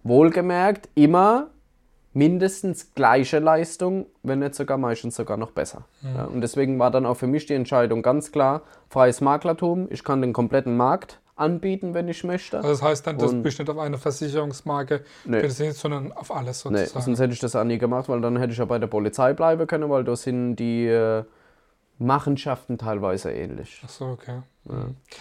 wohlgemerkt, 0.05 0.89
immer 0.95 1.49
mindestens 2.15 2.95
gleiche 2.95 3.39
Leistung, 3.39 4.07
wenn 4.23 4.41
nicht 4.41 4.55
sogar 4.55 4.79
meistens 4.79 5.17
sogar 5.17 5.37
noch 5.37 5.53
besser. 5.53 5.85
Ja. 6.03 6.25
Und 6.25 6.41
deswegen 6.41 6.79
war 6.79 6.91
dann 6.91 7.07
auch 7.07 7.17
für 7.17 7.27
mich 7.27 7.47
die 7.47 7.55
Entscheidung 7.55 8.03
ganz 8.03 8.33
klar, 8.33 8.63
freies 8.89 9.21
Maklertum, 9.21 9.87
ich 9.91 10.03
kann 10.03 10.21
den 10.21 10.33
kompletten 10.33 10.77
Markt 10.77 11.21
anbieten, 11.39 11.95
wenn 11.95 12.09
ich 12.09 12.25
möchte. 12.25 12.59
Also 12.59 12.69
das 12.71 12.83
heißt 12.83 13.07
dann, 13.07 13.19
das 13.19 13.33
bist 13.43 13.59
nicht 13.59 13.71
auf 13.71 13.79
eine 13.79 13.99
Versicherungsmarke, 13.99 15.03
Nee. 15.25 15.43
nee. 15.43 15.71
sondern 15.71 16.13
auf 16.13 16.35
alles 16.35 16.65
Nee, 16.65 16.79
sozusagen. 16.79 17.05
sonst 17.05 17.21
hätte 17.21 17.33
ich 17.33 17.41
das 17.41 17.55
auch 17.57 17.65
nie 17.65 17.79
gemacht, 17.79 18.09
weil 18.09 18.21
dann 18.21 18.37
hätte 18.39 18.53
ich 18.53 18.59
ja 18.59 18.65
bei 18.65 18.79
der 18.79 18.87
Polizei 18.89 19.33
bleiben 19.33 19.67
können, 19.67 19.89
weil 19.91 20.05
da 20.05 20.17
sind 20.17 20.57
die 20.57 20.87
äh, 20.87 21.25
Machenschaften 21.99 22.79
teilweise 22.79 23.33
ähnlich. 23.33 23.83
Ach 23.85 23.89
so, 23.89 24.05
okay. 24.07 24.43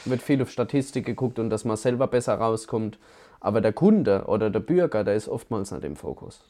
Wird 0.06 0.22
viel 0.22 0.42
auf 0.42 0.50
Statistik 0.52 1.06
geguckt 1.06 1.40
und 1.40 1.50
dass 1.50 1.64
man 1.66 1.78
selber 1.78 2.08
besser 2.08 2.36
rauskommt. 2.36 3.00
Aber 3.40 3.62
der 3.62 3.72
Kunde 3.74 4.26
oder 4.26 4.50
der 4.50 4.60
Bürger, 4.60 5.04
der 5.04 5.16
ist 5.16 5.28
oftmals 5.30 5.72
nicht 5.72 5.84
im 5.84 5.96
Fokus. 5.96 6.44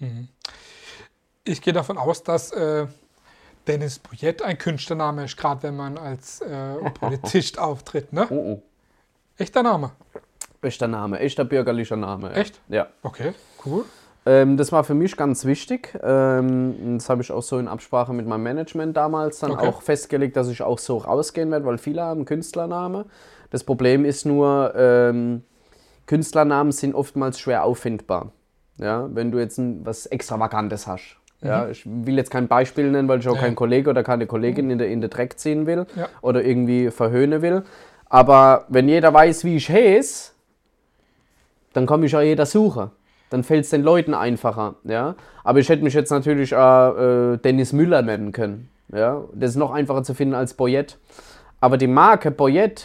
Ich 1.44 1.62
gehe 1.62 1.74
davon 1.74 1.98
aus, 1.98 2.24
dass 2.24 2.52
äh, 2.52 2.88
Dennis 3.68 4.00
Boyette 4.00 4.44
ein 4.46 4.58
Künstlername 4.58 5.26
ist, 5.26 5.38
gerade 5.38 5.64
wenn 5.64 5.76
man 5.76 5.98
als 5.98 6.42
äh, 6.42 6.76
Politist 7.00 7.60
auftritt, 7.60 8.14
ne? 8.14 8.26
Oh, 8.30 8.36
oh. 8.36 8.64
Echter 9.38 9.64
Name. 9.64 9.92
Echter 10.62 10.88
Name, 10.88 11.20
echter 11.20 11.46
bürgerlicher 11.46 11.96
Name. 11.96 12.30
ja. 12.30 12.34
Echt? 12.36 12.60
Ja. 12.68 12.88
Okay, 13.04 13.34
cool. 13.66 13.86
Ähm, 14.26 14.58
das 14.58 14.72
war 14.72 14.84
für 14.84 14.96
mich 14.96 15.16
ganz 15.16 15.46
wichtig. 15.46 15.98
Ähm, 16.04 16.96
das 16.98 17.10
habe 17.10 17.22
ich 17.22 17.32
auch 17.32 17.44
so 17.44 17.60
in 17.60 17.68
Absprache 17.68 18.14
mit 18.14 18.28
meinem 18.28 18.44
Management 18.44 18.98
damals 18.98 19.40
dann 19.40 19.52
Okay. 19.52 19.68
auch 19.68 19.82
festgelegt, 19.82 20.36
dass 20.36 20.50
ich 20.50 20.62
auch 20.64 20.80
so 20.80 20.98
rausgehen 20.98 21.52
werde, 21.52 21.66
weil 21.66 21.78
viele 21.78 22.02
haben 22.02 22.26
Künstlername. 22.26 23.06
Das 23.52 23.64
Problem 23.64 24.04
ist 24.04 24.26
nur, 24.26 24.74
ähm, 24.76 25.44
Künstlernamen 26.08 26.72
sind 26.72 26.96
oftmals 26.96 27.40
schwer 27.40 27.64
auffindbar. 27.64 28.32
Ja, 28.80 29.08
wenn 29.14 29.32
du 29.32 29.40
jetzt 29.40 29.58
ein, 29.60 29.86
was 29.86 30.06
Extravagantes 30.08 30.88
hast. 30.88 31.18
Ja, 31.42 31.70
ich 31.70 31.84
will 31.86 32.16
jetzt 32.18 32.32
kein 32.32 32.48
Beispiel 32.48 32.90
nennen, 32.92 33.08
weil 33.08 33.20
ich 33.20 33.28
auch 33.28 33.36
Ja. 33.36 33.42
keinen 33.42 33.56
Kollege 33.56 33.92
oder 33.92 34.04
keine 34.04 34.26
Kollegin 34.26 34.72
in 34.72 34.80
den 34.80 34.92
in 34.92 35.02
der 35.02 35.10
Dreck 35.12 35.38
ziehen 35.40 35.68
will 35.68 35.86
Ja. 35.96 36.08
oder 36.22 36.44
irgendwie 36.44 36.90
verhöhnen 36.90 37.42
will. 37.44 37.64
Aber 38.10 38.66
wenn 38.70 38.88
jeder 38.88 39.14
weiß, 39.14 39.44
wie 39.44 39.58
ich 39.58 39.70
heiße, 39.70 40.32
dann 41.74 41.86
komme 41.86 42.06
ich 42.06 42.16
auch 42.16 42.22
jeder 42.22 42.46
suchen. 42.46 42.92
Dann 43.30 43.44
fällt 43.44 43.66
es 43.66 43.70
den 43.72 43.84
Leuten 43.84 44.14
einfacher. 44.14 44.76
Ja? 44.84 45.16
Aber 45.44 45.60
ich 45.60 45.68
hätte 45.70 45.84
mich 45.84 45.94
jetzt 45.94 46.12
natürlich 46.12 46.52
äh, 46.52 47.38
Dennis 47.38 47.74
Müller 47.74 48.02
nennen 48.02 48.32
können. 48.32 48.70
Ja? 48.94 49.24
Das 49.34 49.52
ist 49.52 49.58
noch 49.58 49.72
einfacher 49.72 50.04
zu 50.04 50.14
finden 50.14 50.36
als 50.36 50.54
Boyette. 50.54 50.96
Aber 51.60 51.78
die 51.78 51.88
Marke 51.88 52.32
Boyette 52.32 52.84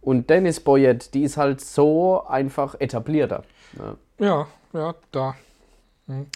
und 0.00 0.28
Dennis 0.28 0.60
Boyette, 0.60 1.10
die 1.12 1.22
ist 1.22 1.36
halt 1.36 1.60
so 1.60 2.24
einfach 2.26 2.74
etablierter. 2.78 3.44
Ja. 3.78 3.96
Ja, 4.18 4.46
ja, 4.72 4.94
da. 5.10 5.34
Hm. 6.06 6.26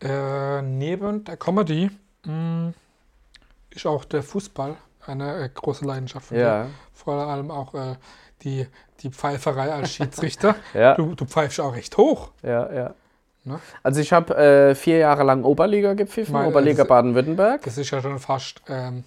Äh, 0.00 0.62
neben 0.62 1.24
der 1.24 1.36
Comedy 1.36 1.90
mh, 2.24 2.72
ist 3.70 3.86
auch 3.86 4.04
der 4.04 4.22
Fußball 4.22 4.76
eine 5.08 5.44
äh, 5.44 5.48
große 5.52 5.84
Leidenschaft 5.84 6.26
von 6.26 6.36
dir. 6.36 6.42
Ja. 6.42 6.66
Vor 6.92 7.14
allem 7.14 7.50
auch 7.50 7.74
äh, 7.74 7.96
die, 8.42 8.66
die 9.00 9.10
Pfeiferei 9.10 9.72
als 9.72 9.92
Schiedsrichter. 9.92 10.54
Ja. 10.74 10.94
du, 10.94 11.14
du 11.14 11.24
pfeifst 11.24 11.60
auch 11.60 11.74
recht 11.74 11.96
hoch. 11.96 12.30
Ja, 12.42 12.72
ja. 12.72 12.94
Ne? 13.44 13.60
Also 13.82 14.00
ich 14.00 14.12
habe 14.12 14.36
äh, 14.36 14.74
vier 14.74 14.98
Jahre 14.98 15.22
lang 15.22 15.44
Oberliga 15.44 15.94
gepfiffen, 15.94 16.32
Meine, 16.32 16.48
Oberliga 16.48 16.84
Baden-Württemberg. 16.84 17.62
Das 17.62 17.78
ist 17.78 17.90
ja 17.90 18.00
schon 18.00 18.18
fast 18.18 18.62
ähm, 18.68 19.04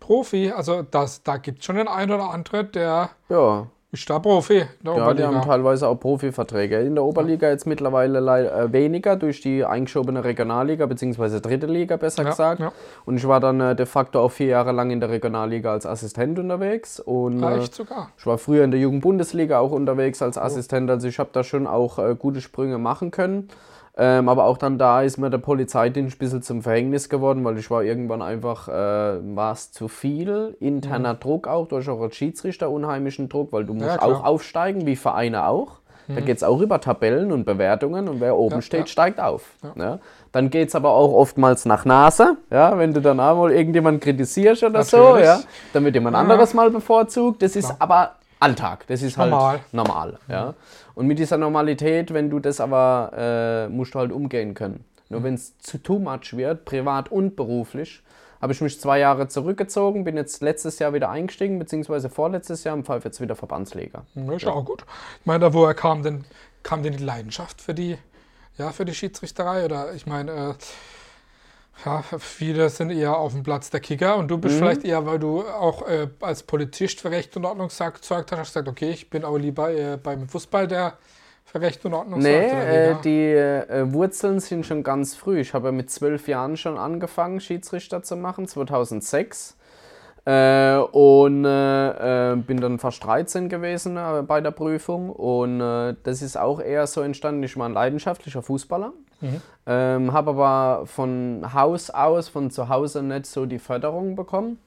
Profi. 0.00 0.52
Also 0.52 0.82
das, 0.82 1.22
da 1.22 1.38
gibt 1.38 1.60
es 1.60 1.64
schon 1.64 1.76
den 1.76 1.88
einen 1.88 2.12
oder 2.12 2.30
anderen, 2.30 2.70
der 2.72 3.10
Ja, 3.28 3.66
ist 3.90 4.08
da 4.10 4.18
Profi 4.18 4.64
der 4.84 4.96
Ja, 4.96 5.14
die 5.14 5.22
haben 5.22 5.36
Oberliga. 5.36 5.40
teilweise 5.40 5.88
auch 5.88 5.94
Profiverträge. 5.98 6.80
In 6.80 6.94
der 6.94 7.04
Oberliga 7.04 7.48
jetzt 7.48 7.66
mittlerweile 7.66 8.18
äh, 8.18 8.70
weniger 8.72 9.16
durch 9.16 9.40
die 9.40 9.64
eingeschobene 9.64 10.22
Regionalliga, 10.24 10.84
beziehungsweise 10.86 11.40
dritte 11.40 11.66
Liga 11.66 11.96
besser 11.96 12.22
Ja, 12.24 12.30
gesagt. 12.30 12.60
ja. 12.60 12.72
Und 13.06 13.16
ich 13.16 13.26
war 13.26 13.40
dann 13.40 13.60
äh, 13.60 13.74
de 13.74 13.86
facto 13.86 14.20
auch 14.20 14.30
vier 14.30 14.48
Jahre 14.48 14.72
lang 14.72 14.90
in 14.90 15.00
der 15.00 15.08
Regionalliga 15.08 15.72
als 15.72 15.86
Assistent 15.86 16.38
unterwegs. 16.38 17.00
Und 17.00 17.42
äh, 17.42 17.62
sogar. 17.70 18.10
ich 18.18 18.26
war 18.26 18.36
früher 18.36 18.64
in 18.64 18.70
der 18.72 18.80
Jugendbundesliga 18.80 19.58
auch 19.58 19.72
unterwegs 19.72 20.20
als 20.20 20.36
Assistent. 20.36 20.90
Also 20.90 21.08
ich 21.08 21.18
habe 21.18 21.30
da 21.32 21.42
schon 21.42 21.66
auch 21.66 21.98
äh, 21.98 22.14
gute 22.14 22.42
Sprünge 22.42 22.76
machen 22.78 23.10
können. 23.10 23.48
Ähm, 24.00 24.28
aber 24.28 24.44
auch 24.44 24.58
dann 24.58 24.78
da 24.78 25.02
ist 25.02 25.18
mir 25.18 25.28
der 25.28 25.38
Polizeidienst 25.38 26.16
ein 26.16 26.18
bisschen 26.20 26.40
zum 26.42 26.62
Verhängnis 26.62 27.08
geworden, 27.08 27.44
weil 27.44 27.58
ich 27.58 27.68
war 27.68 27.82
irgendwann 27.82 28.22
einfach, 28.22 28.68
äh, 28.68 28.72
war 28.72 29.52
es 29.52 29.72
zu 29.72 29.88
viel, 29.88 30.56
interner 30.60 31.14
Druck 31.14 31.48
auch, 31.48 31.66
durch 31.66 31.88
auch 31.88 32.00
als 32.00 32.14
Schiedsrichter 32.14 32.70
unheimlichen 32.70 33.28
Druck, 33.28 33.52
weil 33.52 33.64
du 33.64 33.74
musst 33.74 33.86
Mhm. 33.88 33.94
Mhm. 33.94 34.00
auch 34.14 34.24
aufsteigen, 34.24 34.86
wie 34.86 34.94
Vereine 34.96 35.46
auch. 35.46 35.72
Da 36.10 36.20
geht 36.22 36.38
es 36.38 36.42
auch 36.42 36.60
über 36.62 36.80
Tabellen 36.80 37.32
und 37.32 37.44
Bewertungen 37.44 38.08
und 38.08 38.18
wer 38.22 38.34
oben 38.34 38.54
Ja, 38.54 38.62
steht, 38.62 38.80
ja. 38.80 38.86
steigt 38.86 39.20
auf. 39.20 39.50
Ja. 39.76 39.98
Dann 40.32 40.48
geht 40.48 40.68
es 40.68 40.74
aber 40.74 40.88
auch 40.92 41.12
oftmals 41.12 41.66
nach 41.66 41.84
Nase, 41.84 42.38
ja, 42.50 42.78
wenn 42.78 42.94
du 42.94 43.02
dann 43.02 43.20
auch 43.20 43.36
mal 43.36 43.52
irgendjemand 43.52 44.00
kritisierst 44.00 44.62
oder 44.64 44.84
so, 44.84 44.96
Natürlich. 44.96 45.26
ja, 45.26 45.40
dann 45.74 45.84
wird 45.84 45.94
jemand 45.96 46.16
anderes 46.16 46.54
mal 46.54 46.70
bevorzugt. 46.70 47.42
Das 47.42 47.56
ist 47.56 47.74
aber 47.78 48.12
Alltag, 48.40 48.86
das 48.86 49.02
ist 49.02 49.18
halt 49.18 49.28
Normal. 49.30 49.58
normal. 49.72 50.16
Ja. 50.28 50.54
Und 50.98 51.06
mit 51.06 51.20
dieser 51.20 51.38
Normalität, 51.38 52.12
wenn 52.12 52.28
du 52.28 52.40
das 52.40 52.60
aber, 52.60 53.12
äh, 53.16 53.68
musst 53.68 53.94
du 53.94 54.00
halt 54.00 54.10
umgehen 54.10 54.54
können. 54.54 54.84
Nur 55.08 55.22
wenn 55.22 55.34
es 55.34 55.56
zu 55.58 55.78
too 55.78 56.00
much 56.00 56.36
wird, 56.36 56.64
privat 56.64 57.12
und 57.12 57.36
beruflich, 57.36 58.02
habe 58.42 58.52
ich 58.52 58.60
mich 58.60 58.80
zwei 58.80 58.98
Jahre 58.98 59.28
zurückgezogen, 59.28 60.02
bin 60.02 60.16
jetzt 60.16 60.42
letztes 60.42 60.80
Jahr 60.80 60.92
wieder 60.94 61.08
eingestiegen, 61.08 61.60
beziehungsweise 61.60 62.08
vorletztes 62.08 62.64
Jahr 62.64 62.74
und 62.74 62.84
pfeife 62.84 63.06
jetzt 63.06 63.20
wieder 63.20 63.36
Verbandsleger. 63.36 64.06
Ja, 64.16 64.32
ist 64.32 64.42
ja. 64.42 64.50
auch 64.50 64.64
gut. 64.64 64.84
Ich 65.20 65.26
meine, 65.26 65.38
da 65.38 65.54
woher 65.54 65.74
kam 65.74 66.02
denn, 66.02 66.24
kam 66.64 66.82
denn 66.82 66.96
die 66.96 67.04
Leidenschaft 67.04 67.62
für 67.62 67.74
die, 67.74 67.96
ja, 68.56 68.72
für 68.72 68.84
die 68.84 68.92
Schiedsrichterei? 68.94 69.66
Oder 69.66 69.94
ich 69.94 70.04
meine, 70.04 70.32
äh, 70.32 70.54
ja, 71.84 72.02
viele 72.18 72.68
sind 72.70 72.90
eher 72.90 73.16
auf 73.16 73.32
dem 73.32 73.42
Platz 73.42 73.70
der 73.70 73.80
Kicker 73.80 74.16
und 74.16 74.28
du 74.28 74.38
bist 74.38 74.56
Mhm. 74.56 74.58
vielleicht 74.58 74.84
eher, 74.84 75.06
weil 75.06 75.18
du 75.18 75.42
auch 75.42 75.86
äh, 75.88 76.08
als 76.20 76.42
Politist 76.42 77.00
für 77.00 77.10
Recht 77.10 77.36
und 77.36 77.44
Ordnung 77.44 77.70
sagt, 77.70 78.00
gesagt 78.02 78.32
hast, 78.32 78.38
hast 78.38 78.48
gesagt, 78.54 78.68
okay, 78.68 78.90
ich 78.90 79.10
bin 79.10 79.24
aber 79.24 79.38
lieber 79.38 79.70
äh, 79.70 79.96
beim 79.96 80.28
Fußball, 80.28 80.66
der 80.66 80.98
für 81.44 81.60
Recht 81.60 81.84
und 81.86 81.94
Ordnung 81.94 82.20
Nee, 82.20 82.48
sagt. 82.48 82.52
äh, 82.52 82.94
die 83.02 83.32
äh, 83.32 83.92
Wurzeln 83.92 84.40
sind 84.40 84.66
schon 84.66 84.82
ganz 84.82 85.14
früh. 85.14 85.40
Ich 85.40 85.54
habe 85.54 85.68
ja 85.68 85.72
mit 85.72 85.90
zwölf 85.90 86.28
Jahren 86.28 86.56
schon 86.56 86.76
angefangen, 86.76 87.40
Schiedsrichter 87.40 88.02
zu 88.02 88.16
machen, 88.16 88.46
2006. 88.46 89.56
Äh, 90.28 90.76
und 90.92 91.46
äh, 91.46 92.32
äh, 92.32 92.36
bin 92.36 92.60
dann 92.60 92.78
fast 92.78 93.02
13 93.02 93.48
gewesen 93.48 93.96
äh, 93.96 94.22
bei 94.26 94.42
der 94.42 94.50
Prüfung. 94.50 95.08
Und 95.08 95.62
äh, 95.62 95.94
das 96.02 96.20
ist 96.20 96.36
auch 96.36 96.60
eher 96.60 96.86
so 96.86 97.00
entstanden. 97.00 97.42
Ich 97.44 97.56
war 97.56 97.66
ein 97.66 97.72
leidenschaftlicher 97.72 98.42
Fußballer. 98.42 98.92
Ähm, 99.66 100.12
habe 100.12 100.30
aber 100.30 100.86
von 100.86 101.46
Haus 101.54 101.88
aus, 101.88 102.28
von 102.28 102.50
zu 102.50 102.68
Hause 102.68 103.02
nicht 103.02 103.24
so 103.24 103.46
die 103.46 103.58
Förderung 103.58 104.16
bekommen. 104.16 104.58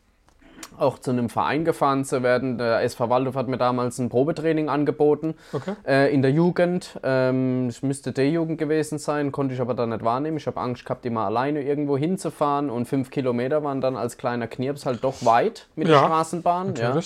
Auch 0.77 0.97
zu 0.99 1.11
einem 1.11 1.29
Verein 1.29 1.65
gefahren 1.65 2.05
zu 2.05 2.23
werden. 2.23 2.57
Der 2.57 2.81
SV 2.81 3.09
Waldorf 3.09 3.35
hat 3.35 3.47
mir 3.47 3.57
damals 3.57 3.99
ein 3.99 4.09
Probetraining 4.09 4.69
angeboten 4.69 5.35
Okay. 5.53 5.73
äh, 5.85 6.13
in 6.13 6.21
der 6.21 6.31
Jugend. 6.31 6.99
Ähm, 7.03 7.69
ich 7.69 7.83
müsste 7.83 8.11
D-Jugend 8.11 8.57
gewesen 8.57 8.97
sein, 8.97 9.31
konnte 9.31 9.53
ich 9.53 9.61
aber 9.61 9.73
dann 9.73 9.89
nicht 9.89 10.03
wahrnehmen. 10.03 10.37
Ich 10.37 10.47
habe 10.47 10.59
Angst 10.59 10.85
gehabt, 10.85 11.05
immer 11.05 11.21
alleine 11.25 11.61
irgendwo 11.61 11.97
hinzufahren 11.97 12.69
und 12.69 12.85
fünf 12.87 13.11
Kilometer 13.11 13.63
waren 13.63 13.81
dann 13.81 13.95
als 13.95 14.17
kleiner 14.17 14.47
Knirps 14.47 14.85
halt 14.85 15.03
doch 15.03 15.23
weit 15.25 15.67
mit 15.75 15.87
der 15.87 15.95
Ja, 15.95 16.05
Straßenbahn. 16.05 16.73
Ja. 16.75 16.99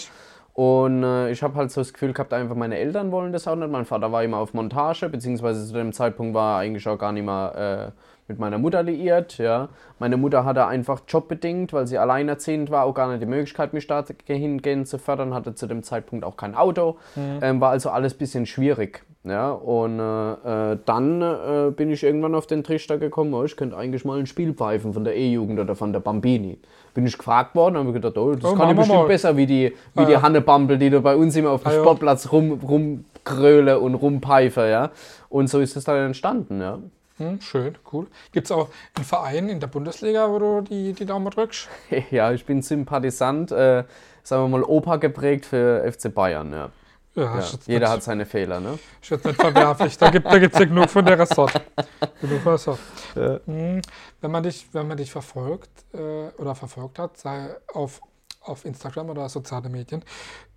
Und 0.55 1.03
äh, 1.03 1.31
ich 1.31 1.43
habe 1.43 1.55
halt 1.55 1.69
so 1.69 1.81
das 1.81 1.91
Gefühl 1.91 2.13
gehabt, 2.13 2.31
einfach 2.31 2.55
meine 2.55 2.77
Eltern 2.77 3.11
wollen 3.11 3.33
das 3.33 3.45
auch 3.45 3.57
nicht. 3.57 3.69
Mein 3.69 3.83
Vater 3.83 4.13
war 4.13 4.23
immer 4.23 4.37
auf 4.37 4.53
Montage, 4.53 5.09
beziehungsweise 5.09 5.67
zu 5.67 5.73
dem 5.73 5.91
Zeitpunkt 5.91 6.33
war 6.33 6.55
er 6.55 6.59
eigentlich 6.59 6.87
auch 6.87 6.97
gar 6.97 7.11
nicht 7.11 7.25
mehr 7.25 7.91
äh, 7.93 8.01
mit 8.29 8.39
meiner 8.39 8.57
Mutter 8.57 8.81
liiert. 8.81 9.37
Ja. 9.37 9.67
Meine 9.99 10.15
Mutter 10.15 10.45
hatte 10.45 10.65
einfach 10.65 11.01
jobbedingt, 11.09 11.73
weil 11.73 11.87
sie 11.87 11.97
alleinerziehend 11.97 12.71
war, 12.71 12.85
auch 12.85 12.93
gar 12.93 13.09
nicht 13.09 13.21
die 13.21 13.25
Möglichkeit, 13.25 13.73
mich 13.73 13.85
da 13.85 14.05
hingehen 14.27 14.85
zu 14.85 14.97
fördern, 14.97 15.33
hatte 15.33 15.55
zu 15.55 15.67
dem 15.67 15.83
Zeitpunkt 15.83 16.23
auch 16.23 16.37
kein 16.37 16.55
Auto. 16.55 16.97
Ähm, 17.41 17.59
war 17.59 17.71
also 17.71 17.89
alles 17.89 18.13
ein 18.13 18.17
bisschen 18.17 18.45
schwierig. 18.45 19.03
Ja, 19.27 19.53
und 19.53 19.99
äh, 19.99 20.73
äh, 20.73 20.77
dann 20.85 21.21
äh, 21.21 21.71
bin 21.71 21.89
ich 21.89 22.03
irgendwann 22.03 22.35
auf 22.35 22.45
den 22.45 22.63
Trichter 22.63 22.99
gekommen, 22.99 23.33
oh, 23.33 23.43
ich 23.43 23.57
könnte 23.57 23.75
eigentlich 23.75 24.05
mal 24.05 24.19
ein 24.19 24.27
Spiel 24.27 24.53
pfeifen 24.53 24.93
von 24.93 25.03
der 25.03 25.15
E-Jugend 25.15 25.59
oder 25.59 25.75
von 25.75 25.91
der 25.91 25.99
Bambini. 25.99 26.59
Bin 26.93 27.07
ich 27.07 27.17
gefragt 27.17 27.55
worden, 27.55 27.75
habe 27.75 27.91
gedacht, 27.91 28.19
oh, 28.19 28.35
das 28.35 28.51
oh, 28.51 28.55
kann 28.55 28.69
ich 28.69 28.75
bestimmt 28.75 28.99
mal. 28.99 29.07
besser 29.07 29.35
wie 29.35 29.47
die, 29.47 29.73
wie 29.95 30.01
ah, 30.01 30.05
die 30.05 30.17
Hanne 30.17 30.41
Bambel, 30.41 30.77
die 30.77 30.91
da 30.91 30.99
bei 30.99 31.15
uns 31.15 31.35
immer 31.35 31.49
auf 31.49 31.63
dem 31.63 31.71
ah, 31.71 31.81
Sportplatz 31.81 32.31
rum, 32.31 32.59
rumgröle 32.61 33.79
und 33.79 33.95
rumpfeife, 33.95 34.69
ja. 34.69 34.91
Und 35.29 35.49
so 35.49 35.59
ist 35.59 35.75
es 35.75 35.85
dann 35.85 36.05
entstanden, 36.05 36.61
ja. 36.61 36.77
Hm, 37.17 37.41
schön, 37.41 37.79
cool. 37.91 38.05
Gibt 38.31 38.45
es 38.45 38.51
auch 38.51 38.69
einen 38.93 39.05
Verein 39.05 39.49
in 39.49 39.59
der 39.59 39.67
Bundesliga, 39.67 40.29
wo 40.29 40.37
du 40.37 40.61
die, 40.61 40.93
die 40.93 41.05
Daumen 41.05 41.31
drückst? 41.31 41.67
ja, 42.11 42.31
ich 42.31 42.45
bin 42.45 42.61
Sympathisant, 42.61 43.51
äh, 43.51 43.85
sagen 44.21 44.43
wir 44.43 44.49
mal, 44.49 44.63
Opa 44.63 44.97
geprägt 44.97 45.47
für 45.47 45.83
FC 45.91 46.13
Bayern, 46.13 46.51
ja. 46.51 46.69
Ja, 47.15 47.39
ja. 47.39 47.45
Jeder 47.65 47.89
hat 47.89 48.03
seine 48.03 48.25
Fehler, 48.25 48.59
ne? 48.59 48.77
Ist 49.01 49.09
jetzt 49.09 49.25
nicht 49.25 49.39
verwerflich. 49.39 49.97
Da 49.97 50.09
gibt 50.09 50.25
es 50.25 50.31
da 50.51 50.59
ja 50.59 50.65
genug 50.65 50.89
von 50.89 51.05
der 51.05 51.17
Ressort. 51.17 51.53
genug 52.21 52.41
von 52.41 52.51
Ressort. 52.51 52.79
Ja. 53.15 53.39
Hm, 53.45 53.81
wenn, 54.19 54.31
man 54.31 54.43
dich, 54.43 54.67
wenn 54.73 54.87
man 54.87 54.97
dich 54.97 55.11
verfolgt 55.11 55.69
äh, 55.93 56.27
oder 56.37 56.55
verfolgt 56.55 56.99
hat, 56.99 57.17
sei 57.17 57.55
auf, 57.73 58.01
auf 58.41 58.65
Instagram 58.65 59.09
oder 59.09 59.29
soziale 59.29 59.69
Medien, 59.69 60.03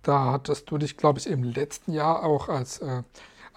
da 0.03 0.33
hattest 0.33 0.69
du 0.69 0.77
dich, 0.77 0.97
glaube 0.97 1.19
ich, 1.19 1.27
im 1.27 1.43
letzten 1.43 1.93
Jahr 1.93 2.23
auch 2.23 2.49
als, 2.49 2.79
äh, 2.79 3.03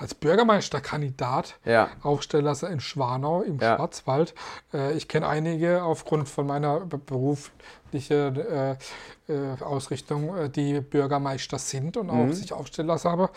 als 0.02 0.14
Bürgermeisterkandidat 0.14 1.54
ja. 1.64 1.88
aufstellen 2.02 2.44
lassen 2.44 2.70
in 2.72 2.80
Schwanau 2.80 3.42
im 3.42 3.58
ja. 3.58 3.76
Schwarzwald. 3.76 4.34
Äh, 4.74 4.94
ich 4.94 5.06
kenne 5.06 5.28
einige 5.28 5.84
aufgrund 5.84 6.28
von 6.28 6.46
meiner 6.46 6.80
beruflichen 6.80 8.36
äh, 8.36 8.72
äh, 8.72 8.76
Ausrichtung, 9.60 10.36
äh, 10.36 10.50
die 10.50 10.80
Bürgermeister 10.80 11.58
sind 11.58 11.96
und 11.96 12.10
auch 12.10 12.16
mhm. 12.16 12.32
sich 12.32 12.52
aufstellen 12.52 12.88
lassen 12.88 13.10
haben. 13.10 13.28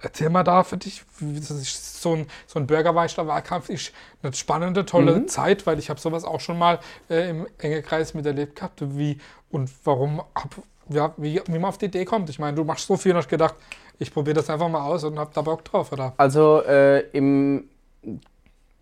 Erzähl 0.00 0.28
mal 0.28 0.42
da 0.42 0.64
für 0.64 0.76
dich, 0.76 1.04
so 1.20 2.14
ein, 2.14 2.26
so 2.46 2.58
ein 2.58 2.66
Bürgermeisterwahlkampf 2.66 3.68
ist 3.68 3.92
eine 4.22 4.32
spannende, 4.32 4.84
tolle 4.84 5.20
mhm. 5.20 5.28
Zeit, 5.28 5.66
weil 5.66 5.78
ich 5.78 5.88
habe 5.88 6.00
sowas 6.00 6.24
auch 6.24 6.40
schon 6.40 6.58
mal 6.58 6.80
äh, 7.08 7.30
im 7.30 7.46
engen 7.58 7.82
Kreis 7.82 8.14
miterlebt 8.14 8.56
gehabt. 8.56 8.80
Wie 8.96 9.18
und 9.50 9.70
warum, 9.84 10.20
hab, 10.34 10.56
ja, 10.88 11.14
wie, 11.16 11.40
wie 11.46 11.58
man 11.58 11.66
auf 11.66 11.78
die 11.78 11.86
Idee 11.86 12.04
kommt. 12.04 12.28
Ich 12.28 12.40
meine, 12.40 12.56
du 12.56 12.64
machst 12.64 12.88
so 12.88 12.96
viel 12.96 13.12
und 13.12 13.18
hast 13.18 13.28
gedacht, 13.28 13.54
ich 13.98 14.12
probiere 14.12 14.34
das 14.34 14.50
einfach 14.50 14.68
mal 14.68 14.84
aus 14.84 15.04
und 15.04 15.18
habe 15.18 15.30
da 15.34 15.42
Bock 15.42 15.64
drauf, 15.64 15.92
oder? 15.92 16.14
Also 16.16 16.62
äh, 16.62 17.00
im 17.10 17.68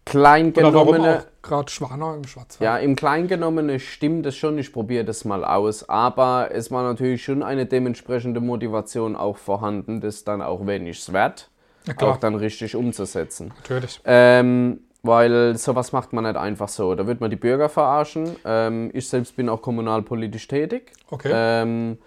Kleingenommene. 0.04 1.24
Gerade 1.42 1.70
Schwanau 1.70 2.14
im 2.14 2.24
Schwarzwald. 2.26 2.64
Ja, 2.64 2.78
im 2.78 2.94
Kleingenommene 2.94 3.80
stimmt 3.80 4.24
es 4.26 4.36
schon, 4.36 4.56
ich 4.58 4.72
probiere 4.72 5.04
das 5.04 5.24
mal 5.24 5.44
aus. 5.44 5.88
Aber 5.88 6.50
es 6.52 6.70
war 6.70 6.84
natürlich 6.84 7.24
schon 7.24 7.42
eine 7.42 7.66
dementsprechende 7.66 8.40
Motivation 8.40 9.16
auch 9.16 9.36
vorhanden, 9.36 10.00
das 10.00 10.24
dann 10.24 10.42
auch, 10.42 10.66
wenn 10.66 10.86
ich 10.86 10.98
es 10.98 11.12
werde, 11.12 11.42
auch 11.98 12.18
dann 12.18 12.36
richtig 12.36 12.76
umzusetzen. 12.76 13.52
Natürlich. 13.56 14.00
Ähm, 14.04 14.80
weil 15.02 15.56
sowas 15.56 15.92
macht 15.92 16.12
man 16.12 16.24
nicht 16.24 16.36
einfach 16.36 16.68
so. 16.68 16.94
Da 16.94 17.06
wird 17.06 17.20
man 17.20 17.30
die 17.30 17.36
Bürger 17.36 17.68
verarschen. 17.68 18.36
Ähm, 18.44 18.90
ich 18.92 19.08
selbst 19.08 19.36
bin 19.36 19.48
auch 19.48 19.62
kommunalpolitisch 19.62 20.46
tätig. 20.48 20.92
Okay. 21.10 21.30
Ähm, 21.32 21.98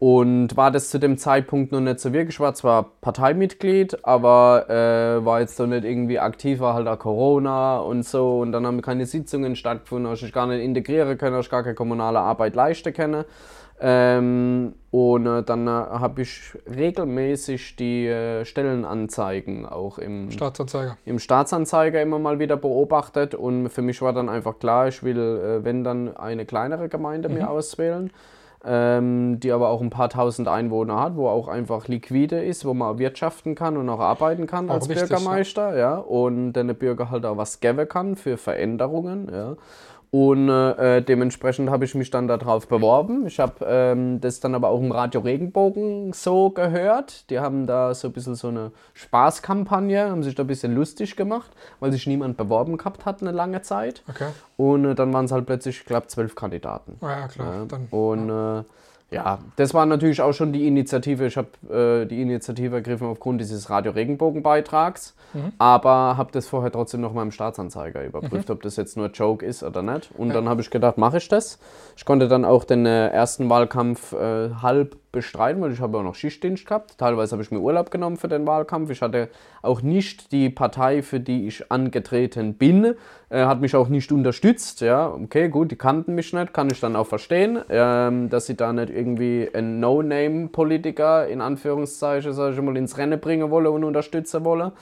und 0.00 0.56
war 0.56 0.70
das 0.70 0.88
zu 0.88 0.98
dem 0.98 1.18
Zeitpunkt 1.18 1.72
noch 1.72 1.80
nicht 1.80 2.00
so 2.00 2.14
wirklich. 2.14 2.36
Ich 2.36 2.40
war 2.40 2.54
zwar 2.54 2.84
Parteimitglied, 3.02 4.02
aber 4.02 4.64
äh, 4.70 5.22
war 5.22 5.40
jetzt 5.40 5.56
so 5.58 5.66
nicht 5.66 5.84
irgendwie 5.84 6.18
aktiv, 6.18 6.58
war 6.60 6.72
halt 6.72 6.88
auch 6.88 6.98
Corona 6.98 7.80
und 7.80 8.06
so. 8.06 8.40
Und 8.40 8.52
dann 8.52 8.66
haben 8.66 8.80
keine 8.80 9.04
Sitzungen 9.04 9.56
stattgefunden, 9.56 10.10
habe 10.10 10.16
ich 10.16 10.32
gar 10.32 10.46
nicht 10.46 10.64
integrieren 10.64 11.18
können, 11.18 11.38
ich 11.38 11.50
gar 11.50 11.64
keine 11.64 11.74
kommunale 11.74 12.18
Arbeit 12.18 12.54
leisten 12.54 12.94
können. 12.94 13.26
Ähm, 13.78 14.72
und 14.90 15.26
äh, 15.26 15.42
dann 15.42 15.66
äh, 15.66 15.70
habe 15.70 16.22
ich 16.22 16.56
regelmäßig 16.74 17.76
die 17.76 18.06
äh, 18.06 18.46
Stellenanzeigen 18.46 19.66
auch 19.66 19.98
im 19.98 20.30
Staatsanzeiger. 20.30 20.96
im 21.04 21.18
Staatsanzeiger 21.18 22.00
immer 22.00 22.18
mal 22.18 22.38
wieder 22.38 22.56
beobachtet. 22.56 23.34
Und 23.34 23.68
für 23.68 23.82
mich 23.82 24.00
war 24.00 24.14
dann 24.14 24.30
einfach 24.30 24.58
klar, 24.60 24.88
ich 24.88 25.02
will, 25.02 25.18
äh, 25.18 25.62
wenn 25.62 25.84
dann 25.84 26.16
eine 26.16 26.46
kleinere 26.46 26.88
Gemeinde 26.88 27.28
mhm. 27.28 27.34
mir 27.34 27.50
auswählen 27.50 28.10
ähm, 28.64 29.40
die 29.40 29.52
aber 29.52 29.68
auch 29.70 29.80
ein 29.80 29.90
paar 29.90 30.10
tausend 30.10 30.48
Einwohner 30.48 31.00
hat, 31.00 31.16
wo 31.16 31.28
auch 31.28 31.48
einfach 31.48 31.88
liquide 31.88 32.42
ist, 32.42 32.64
wo 32.64 32.74
man 32.74 32.98
wirtschaften 32.98 33.54
kann 33.54 33.76
und 33.76 33.88
auch 33.88 34.00
arbeiten 34.00 34.46
kann 34.46 34.68
auch 34.68 34.74
als 34.74 34.88
wichtig, 34.88 35.08
Bürgermeister, 35.08 35.72
ja. 35.72 35.78
ja. 35.78 35.96
und 35.96 36.52
der 36.52 36.64
Bürger 36.74 37.10
halt 37.10 37.24
auch 37.24 37.36
was 37.36 37.60
geben 37.60 37.88
kann 37.88 38.16
für 38.16 38.36
Veränderungen, 38.36 39.30
ja. 39.32 39.56
Und 40.12 40.48
äh, 40.48 41.02
dementsprechend 41.02 41.70
habe 41.70 41.84
ich 41.84 41.94
mich 41.94 42.10
dann 42.10 42.26
darauf 42.26 42.66
beworben. 42.66 43.28
Ich 43.28 43.38
habe 43.38 43.64
ähm, 43.64 44.20
das 44.20 44.40
dann 44.40 44.56
aber 44.56 44.68
auch 44.68 44.80
im 44.80 44.90
Radio 44.90 45.20
Regenbogen 45.20 46.12
so 46.12 46.50
gehört. 46.50 47.30
Die 47.30 47.38
haben 47.38 47.68
da 47.68 47.94
so 47.94 48.08
ein 48.08 48.12
bisschen 48.12 48.34
so 48.34 48.48
eine 48.48 48.72
Spaßkampagne, 48.94 50.10
haben 50.10 50.24
sich 50.24 50.34
da 50.34 50.42
ein 50.42 50.48
bisschen 50.48 50.74
lustig 50.74 51.14
gemacht, 51.14 51.52
weil 51.78 51.92
sich 51.92 52.08
niemand 52.08 52.36
beworben 52.36 52.76
gehabt 52.76 53.06
hat 53.06 53.22
eine 53.22 53.30
lange 53.30 53.62
Zeit. 53.62 54.02
Okay. 54.08 54.30
Und 54.56 54.84
äh, 54.84 54.94
dann 54.96 55.12
waren 55.12 55.26
es 55.26 55.32
halt 55.32 55.46
plötzlich, 55.46 55.78
ich 55.78 55.84
glaube, 55.84 56.08
zwölf 56.08 56.34
Kandidaten. 56.34 56.96
Ja, 57.00 57.28
klar. 57.28 57.54
Ja. 57.54 57.64
Dann, 57.66 57.86
und 57.90 58.28
ja. 58.28 58.58
Äh, 58.60 58.64
ja, 59.10 59.40
das 59.56 59.74
war 59.74 59.86
natürlich 59.86 60.20
auch 60.20 60.32
schon 60.32 60.52
die 60.52 60.68
Initiative. 60.68 61.26
Ich 61.26 61.36
habe 61.36 61.48
äh, 61.68 62.06
die 62.06 62.22
Initiative 62.22 62.76
ergriffen 62.76 63.08
aufgrund 63.08 63.40
dieses 63.40 63.68
Radio-Regenbogen-Beitrags, 63.68 65.16
mhm. 65.32 65.52
aber 65.58 66.16
habe 66.16 66.30
das 66.30 66.46
vorher 66.46 66.70
trotzdem 66.70 67.00
noch 67.00 67.12
mal 67.12 67.22
im 67.22 67.32
Staatsanzeiger 67.32 68.04
überprüft, 68.04 68.48
mhm. 68.48 68.54
ob 68.54 68.62
das 68.62 68.76
jetzt 68.76 68.96
nur 68.96 69.08
Joke 69.08 69.44
ist 69.44 69.64
oder 69.64 69.82
nicht. 69.82 70.10
Und 70.16 70.28
ja. 70.28 70.34
dann 70.34 70.48
habe 70.48 70.60
ich 70.60 70.70
gedacht, 70.70 70.96
mache 70.96 71.16
ich 71.16 71.28
das. 71.28 71.58
Ich 71.96 72.04
konnte 72.04 72.28
dann 72.28 72.44
auch 72.44 72.62
den 72.62 72.86
äh, 72.86 73.08
ersten 73.08 73.50
Wahlkampf 73.50 74.12
äh, 74.12 74.50
halb 74.62 74.96
bestreiten, 75.12 75.60
weil 75.62 75.72
ich 75.72 75.80
habe 75.80 75.98
auch 75.98 76.02
noch 76.02 76.14
Schichtdienst 76.14 76.66
gehabt. 76.66 76.98
Teilweise 76.98 77.32
habe 77.32 77.42
ich 77.42 77.50
mir 77.50 77.58
Urlaub 77.58 77.90
genommen 77.90 78.16
für 78.16 78.28
den 78.28 78.46
Wahlkampf. 78.46 78.90
Ich 78.90 79.02
hatte 79.02 79.28
auch 79.62 79.82
nicht 79.82 80.32
die 80.32 80.50
Partei, 80.50 81.02
für 81.02 81.20
die 81.20 81.46
ich 81.46 81.70
angetreten 81.70 82.54
bin, 82.54 82.94
äh, 83.28 83.44
hat 83.44 83.60
mich 83.60 83.74
auch 83.74 83.88
nicht 83.88 84.12
unterstützt. 84.12 84.80
Ja, 84.80 85.08
okay, 85.08 85.48
gut, 85.48 85.70
die 85.70 85.76
kannten 85.76 86.14
mich 86.14 86.32
nicht, 86.32 86.52
kann 86.52 86.68
ich 86.70 86.80
dann 86.80 86.96
auch 86.96 87.06
verstehen, 87.06 87.60
ähm, 87.68 88.28
dass 88.28 88.46
sie 88.46 88.56
da 88.56 88.72
nicht 88.72 88.90
irgendwie 88.90 89.48
einen 89.52 89.80
No-Name-Politiker 89.80 91.26
in 91.28 91.40
Anführungszeichen, 91.40 92.32
sage 92.32 92.54
ich 92.54 92.60
mal, 92.60 92.76
ins 92.76 92.98
Rennen 92.98 93.20
bringen 93.20 93.50
wollen 93.50 93.68
und 93.68 93.84
unterstützen 93.84 94.44
wollen. 94.44 94.72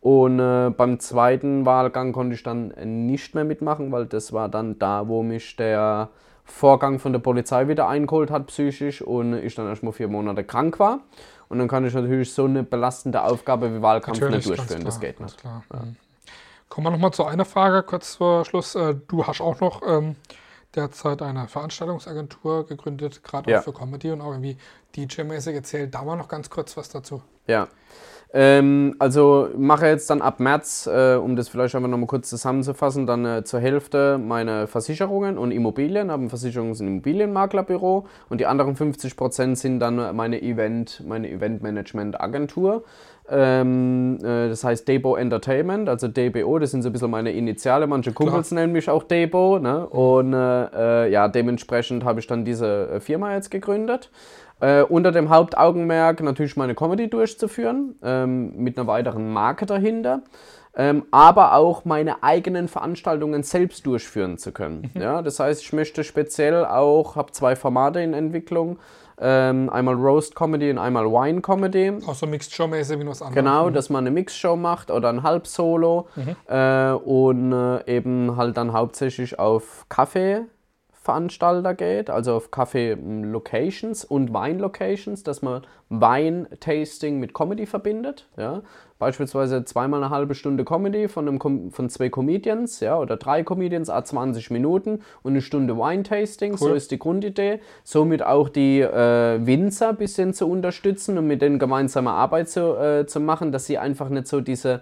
Und 0.00 0.38
äh, 0.38 0.68
beim 0.68 1.00
zweiten 1.00 1.64
Wahlgang 1.64 2.12
konnte 2.12 2.34
ich 2.34 2.42
dann 2.42 2.74
nicht 3.06 3.34
mehr 3.34 3.44
mitmachen, 3.44 3.90
weil 3.90 4.04
das 4.04 4.34
war 4.34 4.50
dann 4.50 4.78
da, 4.78 5.08
wo 5.08 5.22
mich 5.22 5.56
der 5.56 6.10
Vorgang 6.44 6.98
von 6.98 7.12
der 7.12 7.20
Polizei 7.20 7.68
wieder 7.68 7.88
eingeholt 7.88 8.30
hat, 8.30 8.46
psychisch, 8.48 9.02
und 9.02 9.34
ich 9.34 9.54
dann 9.54 9.66
erstmal 9.66 9.92
vier 9.92 10.08
Monate 10.08 10.44
krank 10.44 10.78
war. 10.78 11.00
Und 11.48 11.58
dann 11.58 11.68
kann 11.68 11.84
ich 11.84 11.94
natürlich 11.94 12.32
so 12.32 12.44
eine 12.44 12.62
belastende 12.62 13.22
Aufgabe 13.22 13.74
wie 13.74 13.82
Wahlkampf 13.82 14.20
natürlich, 14.20 14.46
nicht 14.46 14.58
durchführen. 14.58 14.80
Klar, 14.80 14.84
das 14.84 15.00
geht 15.00 15.20
nicht. 15.20 15.42
Ja. 15.44 15.62
Kommen 16.68 16.86
wir 16.86 16.90
nochmal 16.90 17.12
zu 17.12 17.24
einer 17.24 17.44
Frage, 17.44 17.82
kurz 17.82 18.16
vor 18.16 18.44
Schluss. 18.44 18.74
Äh, 18.74 18.96
du 19.08 19.26
hast 19.26 19.40
auch 19.40 19.60
noch 19.60 19.82
ähm, 19.86 20.16
derzeit 20.76 21.22
eine 21.22 21.48
Veranstaltungsagentur 21.48 22.66
gegründet, 22.66 23.22
gerade 23.22 23.50
ja. 23.50 23.58
auch 23.58 23.64
für 23.64 23.72
Comedy 23.72 24.10
und 24.10 24.20
auch 24.20 24.32
irgendwie 24.32 24.56
DJ-mäßig. 24.96 25.54
Erzähl 25.54 25.88
da 25.88 26.02
mal 26.02 26.16
noch 26.16 26.28
ganz 26.28 26.50
kurz 26.50 26.76
was 26.76 26.88
dazu. 26.88 27.22
Ja. 27.46 27.68
Ähm, 28.36 28.96
also 28.98 29.48
mache 29.56 29.86
jetzt 29.86 30.10
dann 30.10 30.20
ab 30.20 30.40
März, 30.40 30.88
äh, 30.92 31.14
um 31.14 31.36
das 31.36 31.48
vielleicht 31.48 31.76
einfach 31.76 31.88
nochmal 31.88 32.08
kurz 32.08 32.28
zusammenzufassen, 32.28 33.06
dann 33.06 33.24
äh, 33.24 33.44
zur 33.44 33.60
Hälfte 33.60 34.18
meine 34.18 34.66
Versicherungen 34.66 35.38
und 35.38 35.52
Immobilien, 35.52 36.10
habe 36.10 36.24
ein 36.24 36.30
Versicherungs- 36.30 36.80
und 36.80 36.88
Immobilienmaklerbüro 36.88 38.08
und 38.28 38.40
die 38.40 38.46
anderen 38.46 38.74
50 38.74 39.16
Prozent 39.16 39.58
sind 39.58 39.78
dann 39.78 40.16
meine 40.16 40.42
Event, 40.42 41.04
meine 41.06 41.30
Eventmanagement-Agentur. 41.30 42.82
Ähm, 43.28 44.18
äh, 44.22 44.48
das 44.48 44.64
heißt 44.64 44.86
Debo 44.86 45.16
Entertainment, 45.16 45.88
also 45.88 46.08
DBO, 46.08 46.58
das 46.58 46.72
sind 46.72 46.82
so 46.82 46.90
ein 46.90 46.92
bisschen 46.92 47.10
meine 47.10 47.32
Initiale. 47.32 47.86
Manche 47.86 48.12
Kumpels 48.12 48.48
Klar. 48.48 48.60
nennen 48.60 48.72
mich 48.72 48.90
auch 48.90 49.02
Debo. 49.02 49.58
Ne? 49.58 49.86
Und 49.86 50.34
äh, 50.34 51.06
äh, 51.06 51.10
ja, 51.10 51.28
dementsprechend 51.28 52.04
habe 52.04 52.20
ich 52.20 52.26
dann 52.26 52.44
diese 52.44 52.88
äh, 52.88 53.00
Firma 53.00 53.34
jetzt 53.34 53.50
gegründet. 53.50 54.10
Äh, 54.60 54.82
unter 54.82 55.10
dem 55.10 55.30
Hauptaugenmerk 55.30 56.22
natürlich 56.22 56.56
meine 56.56 56.74
Comedy 56.74 57.08
durchzuführen, 57.08 57.96
ähm, 58.02 58.56
mit 58.56 58.78
einer 58.78 58.86
weiteren 58.86 59.32
Marke 59.32 59.66
dahinter. 59.66 60.22
Ähm, 60.76 61.04
aber 61.12 61.54
auch 61.54 61.84
meine 61.84 62.22
eigenen 62.24 62.66
Veranstaltungen 62.66 63.42
selbst 63.44 63.86
durchführen 63.86 64.38
zu 64.38 64.52
können. 64.52 64.90
Mhm. 64.94 65.00
Ja, 65.00 65.22
das 65.22 65.38
heißt, 65.38 65.62
ich 65.62 65.72
möchte 65.72 66.02
speziell 66.02 66.64
auch, 66.64 67.14
habe 67.14 67.30
zwei 67.30 67.54
Formate 67.54 68.00
in 68.00 68.12
Entwicklung, 68.12 68.78
ähm, 69.20 69.70
einmal 69.70 69.94
Roast 69.94 70.34
Comedy 70.34 70.70
und 70.70 70.78
einmal 70.78 71.06
Wine 71.06 71.40
Comedy. 71.40 71.92
Auch 72.06 72.14
so 72.14 72.26
Mixed 72.26 72.52
Show 72.52 72.66
mäßig 72.66 72.98
wie 73.00 73.06
was 73.06 73.22
anderes. 73.22 73.34
Genau, 73.34 73.68
mhm. 73.68 73.74
dass 73.74 73.90
man 73.90 74.04
eine 74.06 74.10
Mixed 74.10 74.36
Show 74.36 74.56
macht 74.56 74.90
oder 74.90 75.08
ein 75.08 75.22
Halbsolo 75.22 76.08
mhm. 76.16 76.36
äh, 76.48 76.92
und 76.92 77.52
äh, 77.52 77.96
eben 77.96 78.36
halt 78.36 78.56
dann 78.56 78.72
hauptsächlich 78.72 79.38
auf 79.38 79.86
Kaffee 79.88 80.42
Veranstalter 81.04 81.74
geht, 81.74 82.08
also 82.08 82.32
auf 82.32 82.50
Kaffee-Locations 82.50 84.06
und 84.06 84.32
Wein-Locations, 84.32 85.22
dass 85.22 85.42
man 85.42 85.60
Wein-Tasting 85.90 87.20
mit 87.20 87.34
Comedy 87.34 87.66
verbindet. 87.66 88.26
Ja? 88.38 88.62
Beispielsweise 88.98 89.66
zweimal 89.66 90.02
eine 90.02 90.08
halbe 90.08 90.34
Stunde 90.34 90.64
Comedy 90.64 91.08
von, 91.08 91.28
einem, 91.28 91.70
von 91.70 91.90
zwei 91.90 92.08
Comedians 92.08 92.80
ja? 92.80 92.98
oder 92.98 93.18
drei 93.18 93.42
Comedians, 93.42 93.90
a 93.90 94.02
20 94.02 94.50
Minuten 94.50 95.02
und 95.22 95.32
eine 95.32 95.42
Stunde 95.42 95.76
Wine-Tasting. 95.76 96.52
Cool. 96.52 96.58
So 96.58 96.72
ist 96.72 96.90
die 96.90 96.98
Grundidee. 96.98 97.60
Somit 97.82 98.22
auch 98.22 98.48
die 98.48 98.80
äh, 98.80 99.46
Winzer 99.46 99.90
ein 99.90 99.96
bisschen 99.96 100.32
zu 100.32 100.48
unterstützen 100.48 101.18
und 101.18 101.26
mit 101.26 101.42
denen 101.42 101.58
gemeinsame 101.58 102.12
Arbeit 102.12 102.48
zu, 102.48 102.78
äh, 102.78 103.04
zu 103.04 103.20
machen, 103.20 103.52
dass 103.52 103.66
sie 103.66 103.76
einfach 103.76 104.08
nicht 104.08 104.26
so 104.26 104.40
diese 104.40 104.80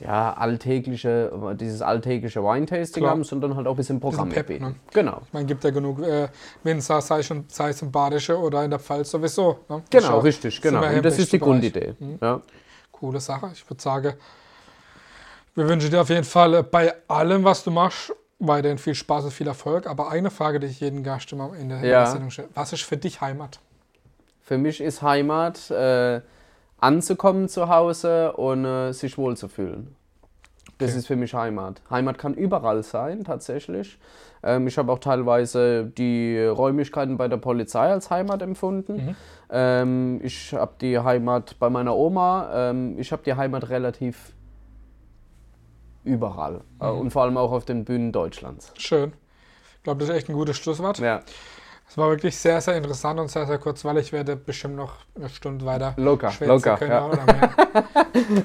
ja, 0.00 0.32
alltägliche, 0.32 1.32
dieses 1.58 1.82
alltägliche 1.82 2.42
Wine-Tasting 2.42 3.04
haben, 3.04 3.24
sondern 3.24 3.56
halt 3.56 3.66
auch 3.66 3.72
ein 3.72 3.76
bisschen 3.76 3.98
Programm 3.98 4.28
Pep, 4.28 4.48
Ne? 4.48 4.74
Genau. 4.92 5.22
Ich 5.26 5.32
meine, 5.32 5.46
gibt 5.46 5.64
ja 5.64 5.70
genug 5.70 6.00
äh, 6.00 6.28
Winzer, 6.62 7.00
sei, 7.00 7.22
schon, 7.22 7.44
sei 7.48 7.70
es 7.70 7.82
im 7.82 7.90
Badische 7.90 8.38
oder 8.38 8.64
in 8.64 8.70
der 8.70 8.78
Pfalz 8.78 9.10
sowieso. 9.10 9.60
Ne? 9.68 9.82
Genau, 9.90 10.06
Schau, 10.06 10.18
richtig, 10.20 10.60
genau. 10.60 10.86
Und 10.86 11.04
das 11.04 11.18
ist 11.18 11.32
die. 11.32 11.38
Grundidee. 11.38 11.94
Mhm. 11.98 12.18
Ja. 12.20 12.40
Coole 12.92 13.20
Sache. 13.20 13.50
Ich 13.52 13.68
würde 13.68 13.82
sagen, 13.82 14.14
wir 15.54 15.68
wünschen 15.68 15.90
dir 15.90 16.00
auf 16.00 16.10
jeden 16.10 16.24
Fall 16.24 16.54
äh, 16.54 16.62
bei 16.62 16.94
allem, 17.08 17.42
was 17.42 17.64
du 17.64 17.70
machst, 17.72 18.12
weiterhin 18.38 18.78
viel 18.78 18.94
Spaß 18.94 19.24
und 19.24 19.30
viel 19.32 19.48
Erfolg. 19.48 19.88
Aber 19.88 20.10
eine 20.10 20.30
Frage, 20.30 20.60
die 20.60 20.66
ich 20.66 20.80
jeden 20.80 21.02
Gast 21.02 21.32
immer 21.32 21.54
in 21.56 21.70
der, 21.70 21.84
ja. 21.84 22.06
Sendung 22.06 22.30
stelle. 22.30 22.48
Was 22.54 22.72
ist 22.72 22.82
für 22.82 22.96
dich 22.96 23.20
Heimat? 23.20 23.58
Für 24.42 24.58
mich 24.58 24.80
ist 24.80 25.02
Heimat... 25.02 25.70
Äh, 25.70 26.20
anzukommen 26.78 27.48
zu 27.48 27.68
Hause 27.68 28.32
und 28.32 28.64
äh, 28.64 28.92
sich 28.92 29.18
wohlzufühlen. 29.18 29.94
Das 30.78 30.90
okay. 30.90 30.98
ist 30.98 31.06
für 31.08 31.16
mich 31.16 31.34
Heimat. 31.34 31.82
Heimat 31.90 32.18
kann 32.18 32.34
überall 32.34 32.82
sein, 32.82 33.24
tatsächlich. 33.24 33.98
Ähm, 34.42 34.68
ich 34.68 34.78
habe 34.78 34.92
auch 34.92 35.00
teilweise 35.00 35.84
die 35.86 36.38
Räumlichkeiten 36.38 37.16
bei 37.16 37.26
der 37.26 37.38
Polizei 37.38 37.90
als 37.90 38.10
Heimat 38.10 38.42
empfunden. 38.42 39.06
Mhm. 39.06 39.16
Ähm, 39.50 40.20
ich 40.22 40.52
habe 40.54 40.74
die 40.80 40.98
Heimat 40.98 41.56
bei 41.58 41.68
meiner 41.68 41.96
Oma. 41.96 42.70
Ähm, 42.70 42.98
ich 42.98 43.10
habe 43.10 43.22
die 43.24 43.34
Heimat 43.34 43.70
relativ 43.70 44.32
überall. 46.04 46.60
Äh, 46.80 46.84
mhm. 46.84 46.96
Äh, 46.96 47.00
und 47.00 47.10
vor 47.10 47.22
allem 47.22 47.36
auch 47.36 47.50
auf 47.50 47.64
den 47.64 47.84
Bühnen 47.84 48.12
Deutschlands. 48.12 48.72
Schön. 48.76 49.12
Ich 49.78 49.82
glaube, 49.82 50.00
das 50.00 50.10
ist 50.10 50.14
echt 50.14 50.28
ein 50.28 50.34
gutes 50.34 50.56
Schlusswort. 50.56 50.98
Ja. 50.98 51.22
Es 51.88 51.96
war 51.96 52.10
wirklich 52.10 52.36
sehr, 52.36 52.60
sehr 52.60 52.76
interessant 52.76 53.18
und 53.18 53.30
sehr, 53.30 53.46
sehr 53.46 53.58
kurz, 53.58 53.84
weil 53.84 53.96
Ich 53.98 54.12
werde 54.12 54.36
bestimmt 54.36 54.76
noch 54.76 54.96
eine 55.16 55.28
Stunde 55.30 55.64
weiter 55.64 55.94
locker, 55.96 56.32
locker, 56.40 56.76
können. 56.76 56.90
Ja. 56.90 57.84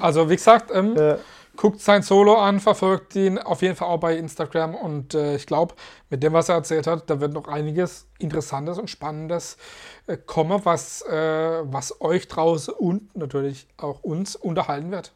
also 0.00 0.30
wie 0.30 0.36
gesagt, 0.36 0.70
ähm, 0.72 0.96
ja. 0.96 1.18
guckt 1.54 1.80
sein 1.80 2.02
Solo 2.02 2.36
an, 2.36 2.58
verfolgt 2.58 3.14
ihn 3.16 3.38
auf 3.38 3.60
jeden 3.60 3.76
Fall 3.76 3.88
auch 3.88 4.00
bei 4.00 4.16
Instagram 4.16 4.74
und 4.74 5.14
äh, 5.14 5.36
ich 5.36 5.46
glaube, 5.46 5.74
mit 6.08 6.22
dem, 6.22 6.32
was 6.32 6.48
er 6.48 6.54
erzählt 6.54 6.86
hat, 6.86 7.10
da 7.10 7.20
wird 7.20 7.34
noch 7.34 7.46
einiges 7.46 8.06
Interessantes 8.18 8.78
und 8.78 8.88
Spannendes 8.88 9.58
äh, 10.06 10.16
kommen, 10.16 10.60
was, 10.64 11.02
äh, 11.02 11.60
was 11.64 12.00
euch 12.00 12.28
draußen 12.28 12.72
und 12.72 13.14
natürlich 13.14 13.68
auch 13.76 14.02
uns 14.02 14.36
unterhalten 14.36 14.90
wird. 14.90 15.12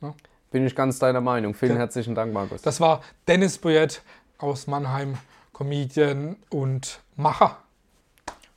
Ja. 0.00 0.12
Bin 0.50 0.66
ich 0.66 0.74
ganz 0.74 0.98
deiner 0.98 1.20
Meinung. 1.20 1.54
Vielen 1.54 1.76
herzlichen 1.76 2.14
Dank, 2.14 2.32
Markus. 2.32 2.62
Das 2.62 2.80
war 2.80 3.02
Dennis 3.26 3.58
Boyett 3.58 4.02
aus 4.38 4.66
Mannheim. 4.66 5.18
Comedian 5.54 6.36
und 6.50 7.00
Macher. 7.16 7.56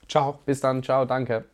Ciao. 0.09 0.39
Bis 0.45 0.59
dann, 0.59 0.83
ciao, 0.83 1.05
danke. 1.05 1.45